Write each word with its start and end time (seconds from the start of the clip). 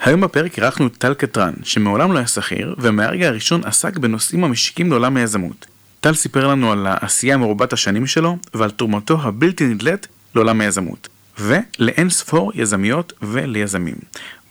היום 0.00 0.20
בפרק 0.20 0.58
אירחנו 0.58 0.86
את 0.86 0.96
טל 0.98 1.14
קטרן, 1.14 1.54
שמעולם 1.62 2.12
לא 2.12 2.18
היה 2.18 2.26
שכיר, 2.26 2.74
ומהרגע 2.78 3.28
הראשון 3.28 3.64
עסק 3.64 3.98
בנושאים 3.98 4.44
המשיקים 4.44 4.90
לעולם 4.90 5.16
היזמות. 5.16 5.66
טל 6.00 6.14
סיפר 6.14 6.46
לנו 6.46 6.72
על 6.72 6.86
העשייה 6.86 7.36
מרובת 7.36 7.72
השנים 7.72 8.06
שלו, 8.06 8.36
ועל 8.54 8.70
תרומתו 8.70 9.18
הבלתי 9.22 9.64
נדלית 9.64 10.06
לעולם 10.34 10.60
היזמות. 10.60 11.08
ולאין 11.38 12.10
ספור 12.10 12.52
יזמיות 12.54 13.12
וליזמים. 13.22 13.96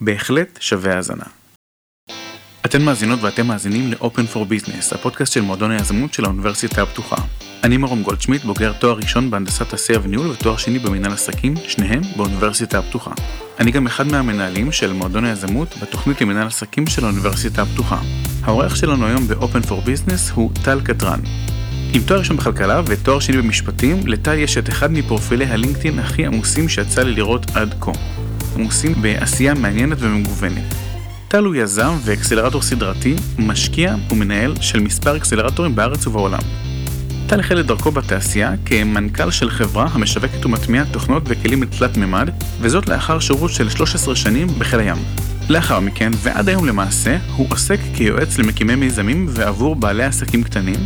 בהחלט 0.00 0.58
שווה 0.60 0.96
האזנה. 0.96 1.24
אתן 2.66 2.82
מאזינות 2.82 3.22
ואתם 3.22 3.46
מאזינים 3.46 3.90
ל-Open 3.90 4.34
for 4.34 4.36
Business, 4.36 4.94
הפודקאסט 4.94 5.32
של 5.32 5.40
מועדון 5.40 5.70
היזמות 5.70 6.14
של 6.14 6.24
האוניברסיטה 6.24 6.82
הפתוחה. 6.82 7.16
אני 7.64 7.76
מרום 7.76 8.02
גולדשמיט, 8.02 8.44
בוגר 8.44 8.72
תואר 8.72 8.96
ראשון 8.96 9.30
בהנדסת 9.30 9.72
עשייה 9.72 9.98
וניהול 10.02 10.26
ותואר 10.26 10.56
שני 10.56 10.78
במנהל 10.78 11.12
עסקים, 11.12 11.54
שניהם 11.68 12.00
באוניברסיטה 12.16 12.78
הפתוחה. 12.78 13.10
אני 13.60 13.70
גם 13.70 13.86
אחד 13.86 14.06
מהמנהלים 14.06 14.72
של 14.72 14.92
מועדון 14.92 15.24
היזמות 15.24 15.74
בתוכנית 15.82 16.20
למנהל 16.20 16.46
עסקים 16.46 16.86
של 16.86 17.04
האוניברסיטה 17.04 17.62
הפתוחה. 17.62 18.00
העורך 18.42 18.76
שלנו 18.76 19.06
היום 19.06 19.28
ב-Open 19.28 19.66
for 19.68 19.86
Business 19.86 20.32
הוא 20.34 20.50
טל 20.64 20.80
קטרן. 20.80 21.20
עם 21.92 22.02
תואר 22.02 22.18
ראשון 22.18 22.36
בכלכלה 22.36 22.82
ותואר 22.86 23.20
שני 23.20 23.36
במשפטים, 23.36 24.06
לטל 24.06 24.38
יש 24.38 24.58
את 24.58 24.68
אחד 24.68 24.92
מפרופילי 24.92 25.46
הלינקדאין 25.46 25.98
הכי 25.98 26.26
עמוסים 26.26 26.68
שיצא 26.68 27.02
לי 27.02 27.12
לראות 27.12 27.46
עד 27.54 27.74
כה. 27.80 27.92
עמוסים 28.56 28.94
בעשייה 29.02 29.54
מעניינת 29.54 29.98
ומגוונת. 30.00 30.93
טל 31.28 31.44
הוא 31.44 31.54
יזם 31.54 31.92
ואקסלרטור 32.04 32.62
סדרתי, 32.62 33.14
משקיע 33.38 33.94
ומנהל 34.10 34.54
של 34.60 34.80
מספר 34.80 35.16
אקסלרטורים 35.16 35.74
בארץ 35.74 36.06
ובעולם. 36.06 36.38
טל 37.26 37.40
החל 37.40 37.60
את 37.60 37.66
דרכו 37.66 37.90
בתעשייה 37.90 38.52
כמנכ"ל 38.64 39.30
של 39.30 39.50
חברה 39.50 39.88
המשווקת 39.92 40.46
ומטמיעה 40.46 40.84
תוכנות 40.92 41.22
וכלים 41.26 41.60
בתלת 41.60 41.96
מימד, 41.96 42.30
וזאת 42.60 42.88
לאחר 42.88 43.18
שירות 43.18 43.50
של 43.50 43.68
13 43.68 44.16
שנים 44.16 44.48
בחיל 44.58 44.80
הים. 44.80 44.96
לאחר 45.48 45.80
מכן, 45.80 46.10
ועד 46.22 46.48
היום 46.48 46.66
למעשה, 46.66 47.16
הוא 47.36 47.46
עוסק 47.50 47.78
כיועץ 47.94 48.38
למקימי 48.38 48.74
מיזמים 48.74 49.26
ועבור 49.28 49.76
בעלי 49.76 50.04
עסקים 50.04 50.42
קטנים, 50.42 50.80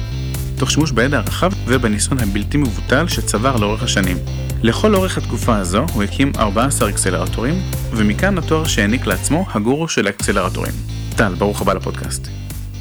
תוך 0.58 0.70
שימוש 0.70 0.90
בידע 0.90 1.18
הרחב 1.18 1.52
ובניסיון 1.66 2.18
הבלתי 2.20 2.56
מבוטל 2.56 3.08
שצבר 3.08 3.56
לאורך 3.56 3.82
השנים. 3.82 4.16
לכל 4.62 4.94
אורך 4.94 5.18
התקופה 5.18 5.56
הזו 5.56 5.86
הוא 5.92 6.02
הקים 6.02 6.32
14 6.36 6.90
אקסלרטורים, 6.90 7.54
ומכאן 7.90 8.38
התואר 8.38 8.64
שהעניק 8.64 9.06
לעצמו 9.06 9.46
הגורו 9.54 9.88
של 9.88 10.06
האקסלרטורים. 10.06 10.72
טל, 11.16 11.34
ברוך 11.34 11.60
הבא 11.60 11.72
לפודקאסט. 11.72 12.28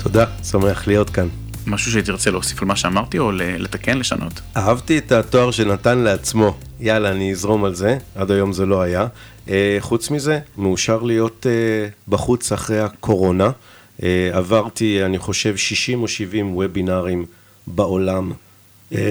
תודה, 0.03 0.25
שמח 0.44 0.88
להיות 0.88 1.09
כאן. 1.09 1.28
משהו 1.67 1.92
שתרצה 1.92 2.31
להוסיף 2.31 2.61
על 2.61 2.67
מה 2.67 2.75
שאמרתי 2.75 3.19
או 3.19 3.31
לתקן, 3.31 3.97
לשנות? 3.97 4.42
אהבתי 4.58 4.97
את 4.97 5.11
התואר 5.11 5.52
שנתן 5.52 5.97
לעצמו, 5.97 6.58
יאללה, 6.80 7.11
אני 7.11 7.31
אזרום 7.31 7.66
על 7.66 7.75
זה, 7.75 7.97
עד 8.16 8.31
היום 8.31 8.53
זה 8.53 8.66
לא 8.66 8.81
היה. 8.81 9.08
אה, 9.50 9.78
חוץ 9.80 10.12
מזה, 10.12 10.39
מאושר 10.58 11.03
להיות 11.03 11.45
אה, 11.50 11.89
בחוץ 12.08 12.52
אחרי 12.52 12.80
הקורונה. 12.80 13.50
אה, 14.03 14.30
עברתי, 14.34 15.06
אני 15.06 15.17
חושב, 15.17 15.58
60 15.58 16.02
או 16.02 16.08
70 16.08 16.56
וובינארים 16.56 17.25
בעולם, 17.67 18.31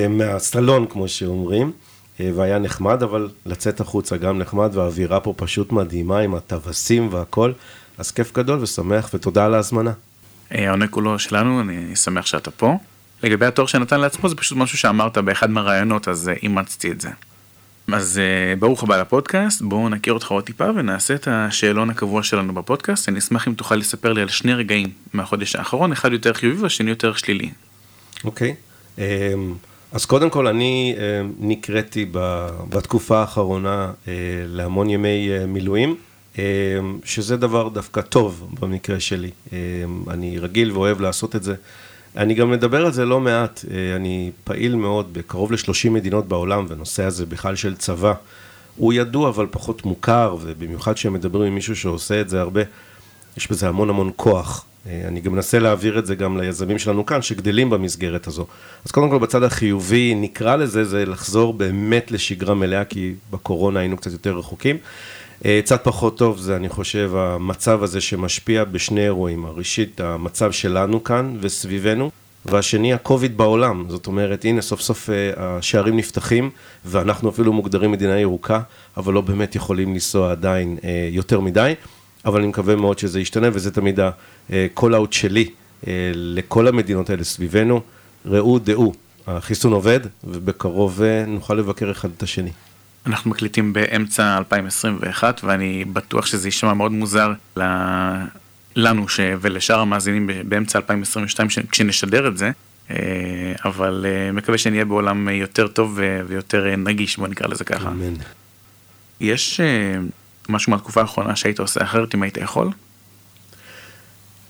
מהסלון, 0.09 0.87
כמו 0.91 1.09
שאומרים. 1.09 1.73
והיה 2.21 2.59
נחמד, 2.59 3.03
אבל 3.03 3.29
לצאת 3.47 3.81
החוצה 3.81 4.17
גם 4.17 4.39
נחמד, 4.39 4.71
והאווירה 4.77 5.21
פה 5.21 5.35
פשוט 5.37 5.73
מדהימה 5.73 6.19
עם 6.19 6.35
הטווסים 6.35 7.09
והכל, 7.13 7.53
אז 7.99 8.11
כיף 8.11 8.33
גדול 8.35 8.59
ושמח, 8.63 9.11
ותודה 9.15 9.45
על 9.45 9.55
ההזמנה. 9.55 9.93
העונג 10.51 10.91
כולו 10.91 11.19
שלנו, 11.19 11.61
אני 11.61 11.97
שמח 11.97 12.27
שאתה 12.27 12.51
פה. 12.51 12.79
לגבי 13.23 13.47
התואר 13.47 13.67
שנתן 13.67 14.01
לעצמו, 14.01 14.29
זה 14.29 14.37
פשוט 14.37 14.59
משהו 14.59 14.79
שאמרת 14.79 15.19
באחד 15.19 15.51
מהרעיונות, 15.51 16.09
אז 16.09 16.31
אימצתי 16.43 16.91
את 16.91 17.01
זה. 17.01 17.11
אז 17.93 18.21
ברוך 18.59 18.83
הבא 18.83 19.01
לפודקאסט, 19.01 19.63
בואו 19.63 19.89
נכיר 19.89 20.13
אותך 20.13 20.31
עוד 20.31 20.45
טיפה 20.45 20.65
ונעשה 20.77 21.15
את 21.15 21.29
השאלון 21.31 21.91
הקבוע 21.91 22.23
שלנו 22.23 22.55
בפודקאסט. 22.55 23.09
אני 23.09 23.19
אשמח 23.19 23.49
אם 23.49 23.55
תוכל 23.55 23.77
לספר 23.77 24.13
לי 24.13 24.23
על 24.23 24.29
שני 24.29 24.55
רגעים 24.55 24.89
מהחודש 25.13 25.57
האחרון, 25.57 25.93
אחד 25.93 26.13
יותר 26.13 26.33
חיובי 26.33 26.63
והשני 26.63 26.91
יותר 26.91 27.15
שלילי. 27.15 27.51
אוקיי. 28.25 28.55
Okay. 28.97 29.01
אז 29.97 30.05
קודם 30.05 30.31
כל 30.31 30.47
אני 30.47 30.95
אה, 30.99 31.23
נקראתי 31.39 32.07
בתקופה 32.69 33.19
האחרונה 33.19 33.93
אה, 34.09 34.13
להמון 34.47 34.91
ימי 34.91 35.29
אה, 35.31 35.47
מילואים, 35.47 35.97
שזה 37.05 37.37
דבר 37.37 37.69
דווקא 37.69 38.01
טוב 38.01 38.49
במקרה 38.61 39.01
שלי. 39.01 39.31
אני 40.11 40.39
רגיל 40.39 40.73
ואוהב 40.73 41.01
לעשות 41.01 41.37
את 41.37 41.43
זה. 41.43 41.55
אני 42.17 42.35
גם 42.35 42.51
מדבר 42.51 42.87
על 42.87 42.93
זה 42.93 43.05
לא 43.05 43.21
מעט, 43.21 43.65
אני 43.97 44.31
פעיל 44.45 44.75
מאוד 44.75 45.13
בקרוב 45.13 45.53
ל-30 45.53 45.91
מדינות 45.91 46.29
בעולם, 46.29 46.67
והנושא 46.69 47.05
הזה 47.05 47.27
בכלל 47.27 47.57
של 47.57 47.77
צבא. 47.77 48.15
הוא 48.77 48.93
ידוע 48.93 49.29
אבל 49.29 49.47
פחות 49.51 49.85
מוכר, 49.85 50.37
ובמיוחד 50.41 50.93
כשהם 50.93 51.13
מדברים 51.13 51.47
עם 51.47 51.55
מישהו 51.55 51.77
שעושה 51.77 52.21
את 52.21 52.29
זה 52.29 52.41
הרבה, 52.41 52.63
יש 53.37 53.51
בזה 53.51 53.69
המון 53.69 53.91
המון 53.91 54.11
כוח. 54.17 54.65
אה, 54.89 55.09
אני 55.09 55.21
גם 55.21 55.33
מנסה 55.33 55.59
להעביר 55.59 55.99
את 55.99 56.07
זה 56.07 56.15
גם 56.15 56.41
ליזמים 56.41 56.79
שלנו 56.79 57.07
כאן, 57.07 57.23
שגדלים 57.23 57.71
במסגרת 57.71 58.27
הזו. 58.27 58.47
אז 58.85 58.91
קודם 58.91 59.11
כל 59.11 59.19
בצד 59.19 59.43
החיובי, 59.43 60.15
נקרא 60.15 60.57
לזה, 60.57 60.85
זה 60.85 61.07
לחזור 61.07 61.55
באמת 61.55 62.11
לשגרה 62.11 62.55
מלאה, 62.55 62.85
כי 62.85 63.15
בקורונה 63.31 63.81
היינו 63.81 63.97
קצת 63.97 64.13
יותר 64.13 64.39
רחוקים. 64.39 64.77
אה, 65.45 65.61
קצת 65.65 65.85
פחות 65.85 66.19
טוב 66.19 66.39
זה, 66.39 66.57
אני 66.57 66.69
חושב, 66.69 67.13
המצב 67.17 67.83
הזה 67.83 68.01
שמשפיע 68.01 68.65
בשני 68.65 69.05
אירועים. 69.05 69.45
הראשית, 69.45 70.01
המצב 70.01 70.53
שלנו 70.53 71.05
כאן 71.05 71.37
וסביבנו, 71.41 72.11
והשני, 72.45 72.93
הקוביד 72.95 73.37
בעולם. 73.37 73.85
זאת 73.89 74.07
אומרת, 74.07 74.45
הנה, 74.45 74.63
סוף 74.63 74.81
סוף 74.81 75.11
אה, 75.11 75.33
השערים 75.37 75.97
נפתחים, 75.97 76.51
ואנחנו 76.85 77.29
אפילו 77.29 77.53
מוגדרים 77.53 77.93
מדינה 77.93 78.19
ירוקה, 78.19 78.61
אבל 78.97 79.13
לא 79.13 79.21
באמת 79.21 79.55
יכולים 79.55 79.93
לנסוע 79.93 80.31
עדיין 80.31 80.79
יותר 81.11 81.41
מדי. 81.41 81.75
אבל 82.27 82.39
אני 82.39 82.49
מקווה 82.49 82.77
מאוד 82.77 82.99
שזה 82.99 83.21
ישתנה, 83.21 83.49
וזה 83.53 83.71
תמיד 83.71 84.01
ה-call 84.01 84.81
out 84.81 85.11
שלי 85.11 85.49
אה, 85.87 86.11
לכל 86.15 86.69
המדינות 86.69 87.11
האלה 87.11 87.25
סביבנו. 87.25 87.81
ראו, 88.27 88.59
דעו, 88.59 88.93
החיסון 89.27 89.73
עובד, 89.73 90.01
ובקרוב 90.25 91.03
אה, 91.03 91.25
נוכל 91.27 91.55
לבקר 91.55 91.91
אחד 91.91 92.09
את 92.17 92.23
השני. 92.23 92.51
אנחנו 93.07 93.31
מקליטים 93.31 93.73
באמצע 93.73 94.39
2021, 94.39 95.41
ואני 95.45 95.85
בטוח 95.85 96.27
שזה 96.27 96.49
יישמע 96.49 96.75
מאוד 96.75 96.93
מוזר 96.93 97.33
ל... 97.57 97.63
לנו 98.77 99.09
ש... 99.09 99.21
ולשאר 99.41 99.81
המאזינים 99.81 100.31
באמצע 100.45 100.79
2022 100.79 101.51
ש... 101.51 101.59
כשנשדר 101.59 102.29
את 102.29 102.37
זה, 102.39 102.51
אה, 102.91 102.97
אבל 103.65 104.07
מקווה 104.33 104.59
שנהיה 104.59 104.85
בעולם 104.85 105.29
יותר 105.29 105.67
טוב 105.67 105.99
ויותר 106.27 106.77
נגיש, 106.77 107.17
בוא 107.17 107.29
נקרא 107.29 107.49
לזה 107.49 107.65
ככה. 107.65 107.89
אמן. 107.89 108.15
יש 109.21 109.61
משהו 110.49 110.73
מהתקופה 110.73 111.01
האחרונה 111.01 111.37
שהיית 111.37 111.59
עושה 111.61 111.85
אחרת 111.85 112.15
אם 112.15 112.23
היית 112.23 112.37
יכול? 112.37 112.71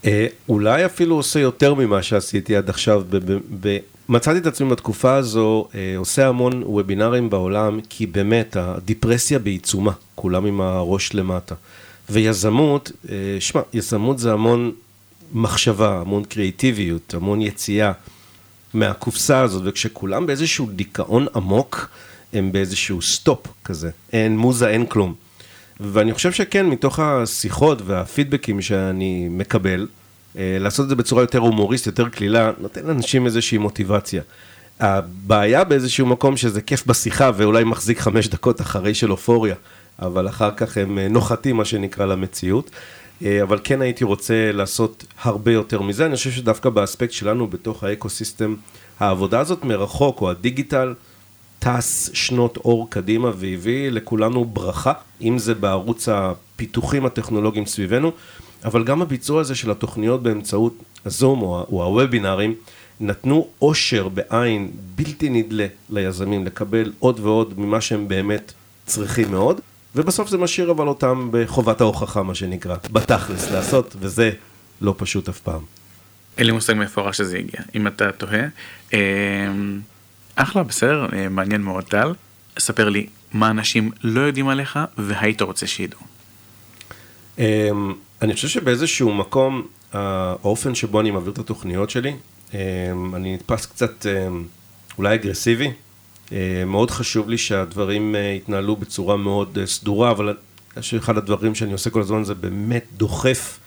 אה, 0.05 0.27
אולי 0.49 0.87
אפילו 0.87 1.15
עושה 1.15 1.41
יותר 1.41 1.75
ממה 1.75 2.03
שעשיתי 2.03 2.57
עד 2.57 2.69
עכשיו. 2.71 3.03
מצאתי 4.09 4.39
את 4.39 4.47
עצמי 4.47 4.71
בתקופה 4.71 5.15
הזו 5.15 5.69
אה, 5.75 5.95
עושה 5.97 6.29
המון 6.29 6.63
וובינארים 6.63 7.31
בעולם, 7.31 7.81
כי 7.89 8.07
באמת 8.07 8.57
הדיפרסיה 8.57 9.39
בעיצומה, 9.39 9.93
כולם 10.15 10.47
עם 10.47 10.61
הראש 10.61 11.15
למטה. 11.15 11.55
ויזמות, 12.11 12.93
אה, 13.09 13.17
שמע, 13.41 13.61
יזמות 13.73 14.19
זה 14.19 14.33
המון 14.33 14.73
מחשבה, 15.33 16.01
המון 16.01 16.25
קריאיטיביות, 16.25 17.15
המון 17.15 17.43
יציאה 17.43 17.93
מהקופסה 18.75 19.41
הזאת, 19.41 19.63
וכשכולם 19.65 20.27
באיזשהו 20.27 20.67
דיכאון 20.67 21.27
עמוק, 21.35 21.89
הם 22.33 22.53
באיזשהו 22.53 23.03
סטופ 23.03 23.47
כזה, 23.65 23.91
אין 24.13 24.39
מוזה, 24.39 24.69
אין 24.69 24.87
כלום. 24.87 25.15
ואני 25.81 26.15
חושב 26.15 26.33
שכן, 26.33 26.67
מתוך 26.67 26.99
השיחות 26.99 27.83
והפידבקים 27.87 28.63
שאני 28.63 29.29
מקבל, 29.31 29.87
אה, 30.39 30.57
לעשות 30.61 30.85
את 30.85 30.89
זה 30.89 30.97
בצורה 30.97 31.23
יותר 31.23 31.39
הומוריסטית, 31.39 31.99
יותר 31.99 32.09
קלילה, 32.09 32.53
נותן 32.59 32.87
לאנשים 32.87 33.27
איזושהי 33.27 33.59
מוטיבציה. 33.59 34.23
הבעיה 34.81 35.65
באיזשהו 35.65 36.07
מקום 36.07 36.37
שזה 36.37 36.63
כיף 36.63 36.87
בשיחה 36.87 37.31
ואולי 37.37 37.65
מחזיק 37.65 37.99
חמש 37.99 38.29
דקות 38.29 38.61
אחרי 38.61 38.95
של 38.95 39.11
אופוריה, 39.11 39.55
אבל 39.99 40.29
אחר 40.29 40.51
כך 40.57 40.77
הם 40.77 40.99
אה, 40.99 41.09
נוחתים, 41.09 41.57
מה 41.57 41.65
שנקרא, 41.65 42.07
למציאות. 42.07 42.71
אה, 43.25 43.43
אבל 43.43 43.59
כן 43.65 43.83
הייתי 43.83 44.05
רוצה 44.05 44.53
לעשות 44.53 45.05
הרבה 45.23 45.53
יותר 45.53 45.83
מזה. 45.83 46.07
אני 46.07 46.17
חושב 46.17 46.31
שדווקא 46.31 46.71
באספקט 46.71 47.13
שלנו, 47.13 47.47
בתוך 47.47 47.85
ה 47.85 47.91
ecosystem, 47.91 48.55
העבודה 49.01 49.41
הזאת 49.41 49.65
מרחוק, 49.65 50.21
או 50.21 50.31
הדיגיטל, 50.31 50.95
טס 51.59 52.11
שנות 52.13 52.57
אור 52.57 52.91
קדימה 52.91 53.31
והביא 53.37 53.91
לכולנו 53.91 54.45
ברכה, 54.45 54.93
אם 55.23 55.39
זה 55.39 55.55
בערוץ 55.55 56.09
הפיתוחים 56.09 57.07
הטכנולוגיים 57.07 57.67
סביבנו, 57.67 58.13
אבל 58.65 58.85
גם 58.85 59.03
הביצוע 59.03 59.41
הזה 59.41 59.55
של 59.55 59.71
התוכניות 59.71 60.23
באמצעות 60.23 60.75
הזום 61.05 61.43
או, 61.43 61.67
או 61.73 61.85
הוובינארים, 61.85 62.55
נתנו 63.01 63.49
אושר 63.63 64.09
בעין 64.09 64.71
בלתי 64.95 65.29
נדלה 65.29 65.67
ליזמים 65.91 66.47
לקבל 66.47 66.93
עוד 66.99 67.21
ועוד 67.21 67.55
ממה 67.59 67.81
שהם 67.81 68.09
באמת 68.09 68.53
צריכים 68.87 69.31
מאוד, 69.31 69.61
ובסוף 69.95 70.29
זה 70.29 70.39
משאיר 70.39 70.71
אבל 70.71 70.89
אותם 70.89 71.29
בחובת 71.33 71.81
ההוכחה, 71.81 72.23
מה 72.23 72.35
שנקרא, 72.35 72.77
בתכלס 72.93 73.51
לעשות, 73.51 73.97
וזה 74.01 74.31
לא 74.81 74.95
פשוט 74.97 75.29
אף 75.29 75.41
פעם. 75.41 75.61
אין 76.39 76.47
לי 76.47 76.53
מושג 76.53 76.73
מאיפה 76.73 77.01
הרע 77.01 77.13
שזה 77.13 77.39
הגיע, 77.39 77.61
אם 77.75 77.87
אתה 77.87 78.13
תוהה. 78.13 78.49
אמ, 80.39 80.43
אחלה, 80.43 80.63
בסדר, 80.63 81.07
אה, 81.13 81.29
מעניין 81.29 81.63
מאוד 81.63 81.85
טל. 81.85 82.13
ספר 82.59 82.89
לי 82.89 83.07
מה 83.33 83.51
אנשים 83.51 83.91
לא 84.03 84.21
יודעים 84.21 84.49
עליך 84.49 84.79
והיית 84.99 85.43
רוצה 85.43 85.67
שידעו. 85.67 86.01
אמ, 87.39 87.45
אני 88.23 88.35
חושב 88.35 88.49
שבאיזשהו 88.49 89.15
מקום, 89.15 89.67
האופן 89.93 90.75
שבו 90.75 91.01
אני 91.01 91.11
מעביר 91.11 91.33
את 91.33 91.39
התוכניות 91.39 91.91
שלי, 91.91 92.17
אה, 92.55 92.61
אני 93.15 93.35
נתפס 93.35 93.67
קצת 93.67 94.07
אה, 94.07 94.29
אולי 94.99 95.15
אגרסיבי. 95.15 95.73
מאוד 96.67 96.91
חשוב 96.91 97.29
לי 97.29 97.39
שהדברים 97.39 98.15
יתנהלו 98.37 98.77
בצורה 98.77 99.17
מאוד 99.17 99.59
סדורה, 99.65 100.11
אבל 100.11 100.37
אחד 100.97 101.19
הדברים 101.19 101.55
שאני 101.55 101.73
עושה 101.73 101.91
כל 101.91 102.01
הזמן 102.01 102.25
זה 102.25 102.35
באמת 102.35 102.85
דוחף 102.97 103.59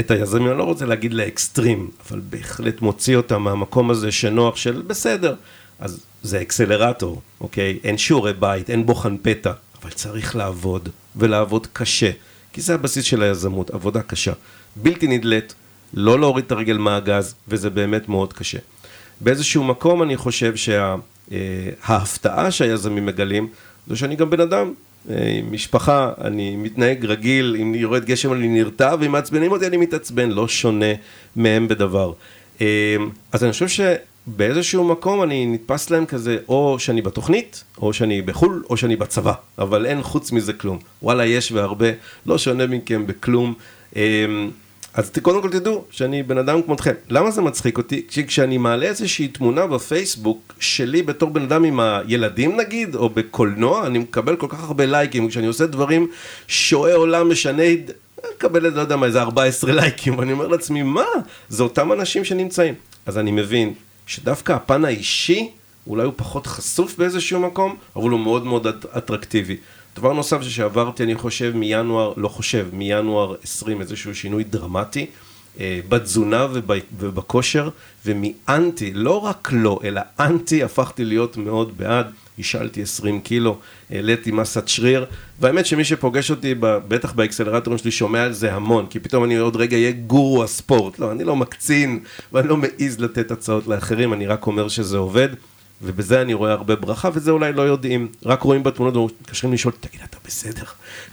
את 0.00 0.10
היזמים, 0.10 0.48
אני 0.48 0.58
לא 0.58 0.64
רוצה 0.64 0.86
להגיד 0.86 1.14
לאקסטרים, 1.14 1.90
אבל 2.06 2.20
בהחלט 2.30 2.80
מוציא 2.80 3.16
אותם 3.16 3.42
מהמקום 3.42 3.90
הזה 3.90 4.12
שנוח 4.12 4.56
של 4.56 4.82
בסדר, 4.86 5.34
אז 5.80 6.00
זה 6.22 6.40
אקסלרטור, 6.40 7.20
אוקיי? 7.40 7.78
אין 7.84 7.98
שיעורי 7.98 8.32
בית, 8.32 8.70
אין 8.70 8.86
בוחן 8.86 9.16
פתע, 9.22 9.52
אבל 9.82 9.90
צריך 9.90 10.36
לעבוד, 10.36 10.88
ולעבוד 11.16 11.66
קשה, 11.72 12.10
כי 12.52 12.60
זה 12.60 12.74
הבסיס 12.74 13.04
של 13.04 13.22
היזמות, 13.22 13.70
עבודה 13.70 14.02
קשה. 14.02 14.32
בלתי 14.76 15.06
נדלית, 15.06 15.54
לא 15.94 16.20
להוריד 16.20 16.44
את 16.44 16.52
הרגל 16.52 16.78
מהגז, 16.78 17.34
וזה 17.48 17.70
באמת 17.70 18.08
מאוד 18.08 18.32
קשה. 18.32 18.58
באיזשהו 19.20 19.64
מקום 19.64 20.02
אני 20.02 20.16
חושב 20.16 20.54
שההפתעה 20.56 22.50
שה, 22.50 22.58
שהיזמים 22.58 23.06
מגלים, 23.06 23.48
זה 23.86 23.96
שאני 23.96 24.16
גם 24.16 24.30
בן 24.30 24.40
אדם, 24.40 24.72
אה, 25.10 25.28
עם 25.38 25.52
משפחה, 25.52 26.12
אני 26.20 26.56
מתנהג 26.56 27.04
רגיל, 27.04 27.56
אם 27.62 27.74
יורד 27.74 28.04
גשם 28.04 28.32
אני 28.32 28.48
נרתע, 28.48 28.94
ואם 29.00 29.12
מעצבנים 29.12 29.52
אותי 29.52 29.66
אני 29.66 29.76
מתעצבן, 29.76 30.30
לא 30.30 30.48
שונה 30.48 30.94
מהם 31.36 31.68
בדבר. 31.68 32.12
אה, 32.60 32.96
אז 33.32 33.44
אני 33.44 33.52
חושב 33.52 33.68
שבאיזשהו 34.34 34.84
מקום 34.84 35.22
אני 35.22 35.46
נתפס 35.46 35.90
להם 35.90 36.06
כזה, 36.06 36.38
או 36.48 36.76
שאני 36.78 37.02
בתוכנית, 37.02 37.64
או 37.82 37.92
שאני 37.92 38.22
בחו"ל, 38.22 38.62
או 38.70 38.76
שאני 38.76 38.96
בצבא, 38.96 39.32
אבל 39.58 39.86
אין 39.86 40.02
חוץ 40.02 40.32
מזה 40.32 40.52
כלום. 40.52 40.78
וואלה, 41.02 41.26
יש 41.26 41.52
והרבה, 41.52 41.86
לא 42.26 42.38
שונה 42.38 42.66
מכם 42.66 43.06
בכלום. 43.06 43.54
אה, 43.96 44.02
אז 44.94 45.10
קודם 45.22 45.42
כל 45.42 45.50
תדעו 45.50 45.84
שאני 45.90 46.22
בן 46.22 46.38
אדם 46.38 46.62
כמותכם. 46.62 46.92
למה 47.10 47.30
זה 47.30 47.42
מצחיק 47.42 47.78
אותי? 47.78 48.06
כשאני 48.26 48.58
מעלה 48.58 48.86
איזושהי 48.86 49.28
תמונה 49.28 49.66
בפייסבוק 49.66 50.54
שלי 50.60 51.02
בתור 51.02 51.30
בן 51.30 51.42
אדם 51.42 51.64
עם 51.64 51.80
הילדים 51.80 52.56
נגיד, 52.56 52.94
או 52.94 53.08
בקולנוע, 53.08 53.86
אני 53.86 53.98
מקבל 53.98 54.36
כל 54.36 54.46
כך 54.48 54.64
הרבה 54.64 54.86
לייקים. 54.86 55.28
כשאני 55.28 55.46
עושה 55.46 55.66
דברים 55.66 56.08
שועי 56.48 56.92
עולם 56.92 57.30
משנה, 57.30 57.62
אני 57.62 58.32
מקבל, 58.36 58.66
לא 58.66 58.80
יודע 58.80 58.96
מה, 58.96 59.06
איזה 59.06 59.22
14 59.22 59.72
לייקים, 59.72 60.18
ואני 60.18 60.32
אומר 60.32 60.46
לעצמי, 60.48 60.82
מה? 60.82 61.04
זה 61.48 61.62
אותם 61.62 61.92
אנשים 61.92 62.24
שנמצאים. 62.24 62.74
אז 63.06 63.18
אני 63.18 63.30
מבין 63.30 63.74
שדווקא 64.06 64.52
הפן 64.52 64.84
האישי, 64.84 65.50
אולי 65.86 66.04
הוא 66.04 66.12
פחות 66.16 66.46
חשוף 66.46 66.96
באיזשהו 66.98 67.40
מקום, 67.40 67.76
אבל 67.96 68.10
הוא 68.10 68.20
מאוד 68.20 68.44
מאוד 68.44 68.66
אטרקטיבי. 68.96 69.56
דבר 69.96 70.12
נוסף 70.12 70.42
שעברתי, 70.42 71.02
אני 71.02 71.14
חושב, 71.14 71.52
מינואר, 71.56 72.12
לא 72.16 72.28
חושב, 72.28 72.68
מינואר 72.72 73.34
20, 73.42 73.80
איזשהו 73.80 74.14
שינוי 74.14 74.44
דרמטי. 74.44 75.06
אה, 75.60 75.80
בתזונה 75.88 76.46
ובכושר, 76.98 77.68
ומאנטי, 78.06 78.92
לא 78.94 79.24
רק 79.24 79.48
לא, 79.52 79.80
אלא 79.84 80.00
אנטי, 80.20 80.62
הפכתי 80.62 81.04
להיות 81.04 81.36
מאוד 81.36 81.78
בעד. 81.78 82.06
השאלתי 82.38 82.82
20 82.82 83.20
קילו, 83.20 83.58
העליתי 83.90 84.30
מסת 84.30 84.68
שריר, 84.68 85.06
והאמת 85.40 85.66
שמי 85.66 85.84
שפוגש 85.84 86.30
אותי, 86.30 86.54
בטח 86.60 87.12
באקסלרטורים 87.12 87.78
שלי, 87.78 87.90
שומע 87.90 88.22
על 88.22 88.32
זה 88.32 88.54
המון, 88.54 88.86
כי 88.86 89.00
פתאום 89.00 89.24
אני 89.24 89.36
עוד 89.36 89.56
רגע 89.56 89.76
אהיה 89.76 89.90
גורו 89.90 90.44
הספורט. 90.44 90.98
לא, 90.98 91.12
אני 91.12 91.24
לא 91.24 91.36
מקצין, 91.36 92.00
ואני 92.32 92.48
לא 92.48 92.56
מעז 92.56 93.00
לתת 93.00 93.30
הצעות 93.30 93.66
לאחרים, 93.66 94.12
אני 94.12 94.26
רק 94.26 94.46
אומר 94.46 94.68
שזה 94.68 94.98
עובד. 94.98 95.28
ובזה 95.82 96.22
אני 96.22 96.34
רואה 96.34 96.52
הרבה 96.52 96.76
ברכה, 96.76 97.08
וזה 97.14 97.30
אולי 97.30 97.52
לא 97.52 97.62
יודעים, 97.62 98.08
רק 98.24 98.42
רואים 98.42 98.62
בתמונות 98.62 98.96
ומתקשרים 98.96 99.52
לשאול, 99.52 99.74
תגיד, 99.80 100.00
אתה 100.04 100.16
בסדר? 100.26 100.64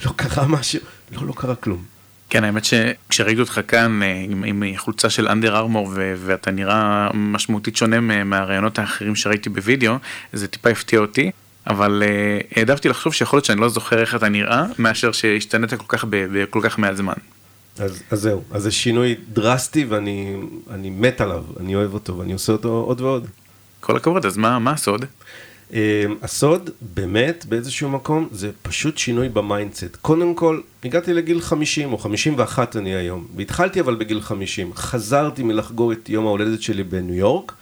לא 0.05 0.11
קרה 0.15 0.47
משהו? 0.47 0.79
לא, 1.11 1.27
לא 1.27 1.33
קרה 1.35 1.55
כלום. 1.55 1.96
כן, 2.29 2.43
האמת 2.43 2.65
שכשראיתי 2.65 3.41
אותך 3.41 3.61
כאן 3.67 4.03
אה, 4.03 4.25
עם, 4.29 4.43
עם 4.43 4.63
חולצה 4.77 5.09
של 5.09 5.27
אנדר 5.27 5.57
ארמור 5.57 5.91
ואתה 5.95 6.51
נראה 6.51 7.09
משמעותית 7.13 7.77
שונה 7.77 8.23
מהרעיונות 8.23 8.79
האחרים 8.79 9.15
שראיתי 9.15 9.49
בווידאו, 9.49 9.93
זה 10.33 10.47
טיפה 10.47 10.69
הפתיע 10.69 10.99
אותי. 10.99 11.31
אבל 11.69 12.03
uh, 12.03 12.57
העדפתי 12.57 12.89
לחשוב 12.89 13.13
שיכול 13.13 13.37
להיות 13.37 13.45
שאני 13.45 13.61
לא 13.61 13.69
זוכר 13.69 14.01
איך 14.01 14.15
אתה 14.15 14.29
נראה, 14.29 14.65
מאשר 14.79 15.11
שהשתנית 15.11 15.73
כל 15.73 15.85
כך 15.87 16.05
בכל 16.09 16.59
כך 16.63 16.79
מעט 16.79 16.95
זמן. 16.95 17.13
אז, 17.79 18.03
אז 18.11 18.21
זהו, 18.21 18.43
אז 18.51 18.63
זה 18.63 18.71
שינוי 18.71 19.15
דרסטי 19.33 19.85
ואני 19.85 20.89
מת 20.89 21.21
עליו, 21.21 21.43
אני 21.59 21.75
אוהב 21.75 21.93
אותו 21.93 22.17
ואני 22.17 22.33
עושה 22.33 22.51
אותו 22.51 22.69
עוד 22.87 23.01
ועוד. 23.01 23.27
כל 23.79 23.97
הכבוד, 23.97 24.25
אז 24.25 24.37
מה, 24.37 24.59
מה 24.59 24.71
הסוד? 24.71 25.05
Um, 25.71 25.73
הסוד, 26.21 26.69
באמת, 26.81 27.45
באיזשהו 27.49 27.89
מקום, 27.89 28.27
זה 28.31 28.51
פשוט 28.61 28.97
שינוי 28.97 29.29
ב 29.29 29.37
mindset. 29.37 29.95
קודם 30.01 30.35
כל, 30.35 30.61
הגעתי 30.83 31.13
לגיל 31.13 31.41
50 31.41 31.93
או 31.93 31.97
51 31.97 32.75
אני 32.75 32.95
היום, 32.95 33.27
והתחלתי 33.35 33.79
אבל 33.79 33.95
בגיל 33.95 34.21
50. 34.21 34.73
חזרתי 34.73 35.43
מלחגוג 35.43 35.91
את 35.91 36.09
יום 36.09 36.25
ההולדת 36.25 36.61
שלי 36.61 36.83
בניו 36.83 37.15
יורק, 37.15 37.53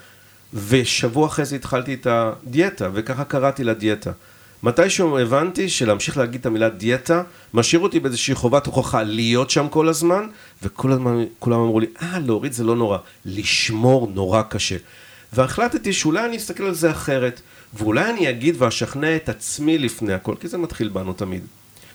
ושבוע 0.54 1.28
אחרי 1.28 1.46
זה 1.46 1.56
התחלתי 1.56 1.94
את 1.94 2.08
הדיאטה, 2.10 2.90
וככה 2.94 3.24
קראתי 3.24 3.64
לדיאטה. 3.64 4.12
מתישהו 4.64 5.20
הבנתי 5.20 5.70
שלהמשיך 5.70 6.18
להגיד 6.18 6.40
את 6.40 6.46
המילה 6.46 6.70
דיאטה, 6.70 7.24
משאיר 7.54 7.82
אותי 7.82 8.00
באיזושהי 8.00 8.36
חובת 8.36 8.66
הוכחה 8.66 9.04
להיות 9.04 9.50
שם 9.50 9.68
כל 9.70 9.90
הזמן, 9.90 10.28
וכל 10.64 10.92
הזמן 10.92 11.24
כולם 11.40 11.60
אמרו 11.60 11.80
לי, 11.80 11.88
אה, 12.02 12.20
להוריד 12.20 12.54
זה 12.54 12.64
לא 12.64 12.76
נורא, 12.76 12.98
לשמור 13.26 14.12
נורא 14.14 14.42
קשה. 14.42 14.78
והחלטתי 15.34 15.94
שאולי 15.94 16.26
אני 16.26 16.38
אסתכל 16.38 16.64
על 16.64 16.74
זה 16.74 16.92
אחרת, 16.92 17.42
ואולי 17.78 18.10
אני 18.10 18.30
אגיד 18.30 18.56
ואשכנע 18.58 19.16
את 19.16 19.30
עצמי 19.30 19.78
לפני 19.78 20.14
הכל, 20.14 20.36
כי 20.40 20.48
זה 20.48 20.58
מתחיל 20.58 20.90
בנו 20.90 21.14
תמיד. 21.14 21.42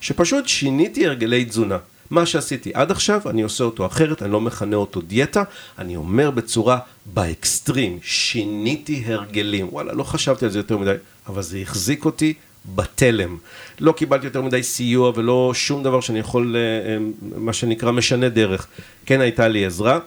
שפשוט 0.00 0.48
שיניתי 0.48 1.06
הרגלי 1.06 1.44
תזונה. 1.44 1.78
מה 2.10 2.26
שעשיתי 2.26 2.70
עד 2.74 2.90
עכשיו, 2.90 3.20
אני 3.26 3.42
עושה 3.42 3.64
אותו 3.64 3.86
אחרת, 3.86 4.22
אני 4.22 4.32
לא 4.32 4.40
מכנה 4.40 4.76
אותו 4.76 5.00
דיאטה, 5.00 5.42
אני 5.78 5.96
אומר 5.96 6.30
בצורה 6.30 6.78
באקסטרים, 7.06 7.98
שיניתי 8.02 9.02
הרגלים. 9.06 9.68
וואלה, 9.72 9.92
לא 9.92 10.04
חשבתי 10.04 10.44
על 10.44 10.50
זה 10.50 10.58
יותר 10.58 10.78
מדי, 10.78 10.94
אבל 11.26 11.42
זה 11.42 11.58
החזיק 11.58 12.04
אותי 12.04 12.34
בתלם. 12.74 13.36
לא 13.80 13.92
קיבלתי 13.92 14.26
יותר 14.26 14.42
מדי 14.42 14.62
סיוע 14.62 15.12
ולא 15.14 15.52
שום 15.54 15.82
דבר 15.82 16.00
שאני 16.00 16.18
יכול, 16.18 16.56
אה, 16.56 16.60
אה, 16.60 16.98
מה 17.36 17.52
שנקרא, 17.52 17.92
משנה 17.92 18.28
דרך. 18.28 18.66
כן 19.06 19.20
הייתה 19.20 19.48
לי 19.48 19.66
עזרה, 19.66 19.98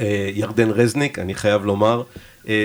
אה, 0.00 0.30
ירדן 0.34 0.70
רזניק, 0.70 1.18
אני 1.18 1.34
חייב 1.34 1.64
לומר, 1.64 2.02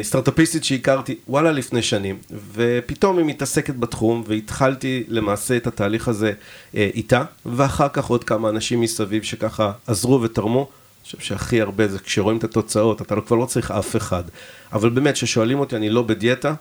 סטארטאפיסטית 0.02 0.64
שהכרתי 0.64 1.16
וואלה 1.28 1.52
לפני 1.52 1.82
שנים, 1.82 2.18
ופתאום 2.54 3.18
היא 3.18 3.26
מתעסקת 3.26 3.76
בתחום, 3.76 4.24
והתחלתי 4.28 5.04
למעשה 5.08 5.58
את 5.58 5.68
התהליך 5.68 6.08
הזה 6.08 6.32
אה, 6.76 6.90
איתה, 6.94 7.24
ואחר 7.46 7.88
כך 7.94 8.06
עוד 8.06 8.24
כמה 8.24 8.50
אנשים 8.50 8.82
מסביב 8.82 9.24
שככה 9.24 9.72
עזרו 9.88 10.22
ותרמו. 10.22 10.60
אני 10.60 11.06
חושב 11.06 11.20
שהכי 11.20 11.62
הרבה 11.62 11.88
זה 11.88 12.00
כשרואים 12.00 12.38
את 12.38 12.44
התוצאות, 12.44 13.02
אתה 13.02 13.16
לא, 13.16 13.22
כבר 13.22 13.36
לא 13.36 13.46
צריך 13.46 13.72
אף 13.72 13.96
אחד. 13.96 14.24
אבל 14.74 14.90
באמת, 14.90 15.14
כששואלים 15.14 15.60
אותי, 15.60 15.76
אני 15.76 15.90
לא 15.90 16.02
בדיאטה, 16.02 16.54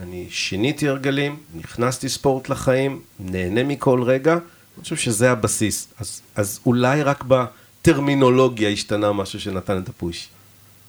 אני 0.00 0.26
שיניתי 0.30 0.88
הרגלים, 0.88 1.36
נכנסתי 1.54 2.08
ספורט 2.08 2.48
לחיים, 2.48 3.00
נהנה 3.20 3.64
מכל 3.64 4.02
רגע, 4.02 4.32
אני 4.32 4.82
חושב 4.82 4.96
שזה 4.96 5.30
הבסיס. 5.30 5.88
אז, 5.98 6.20
אז 6.34 6.60
אולי 6.66 7.02
רק 7.02 7.24
בטרמינולוגיה 7.28 8.68
השתנה 8.68 9.12
משהו 9.12 9.40
שנתן 9.40 9.78
את 9.78 9.88
הפוש. 9.88 10.28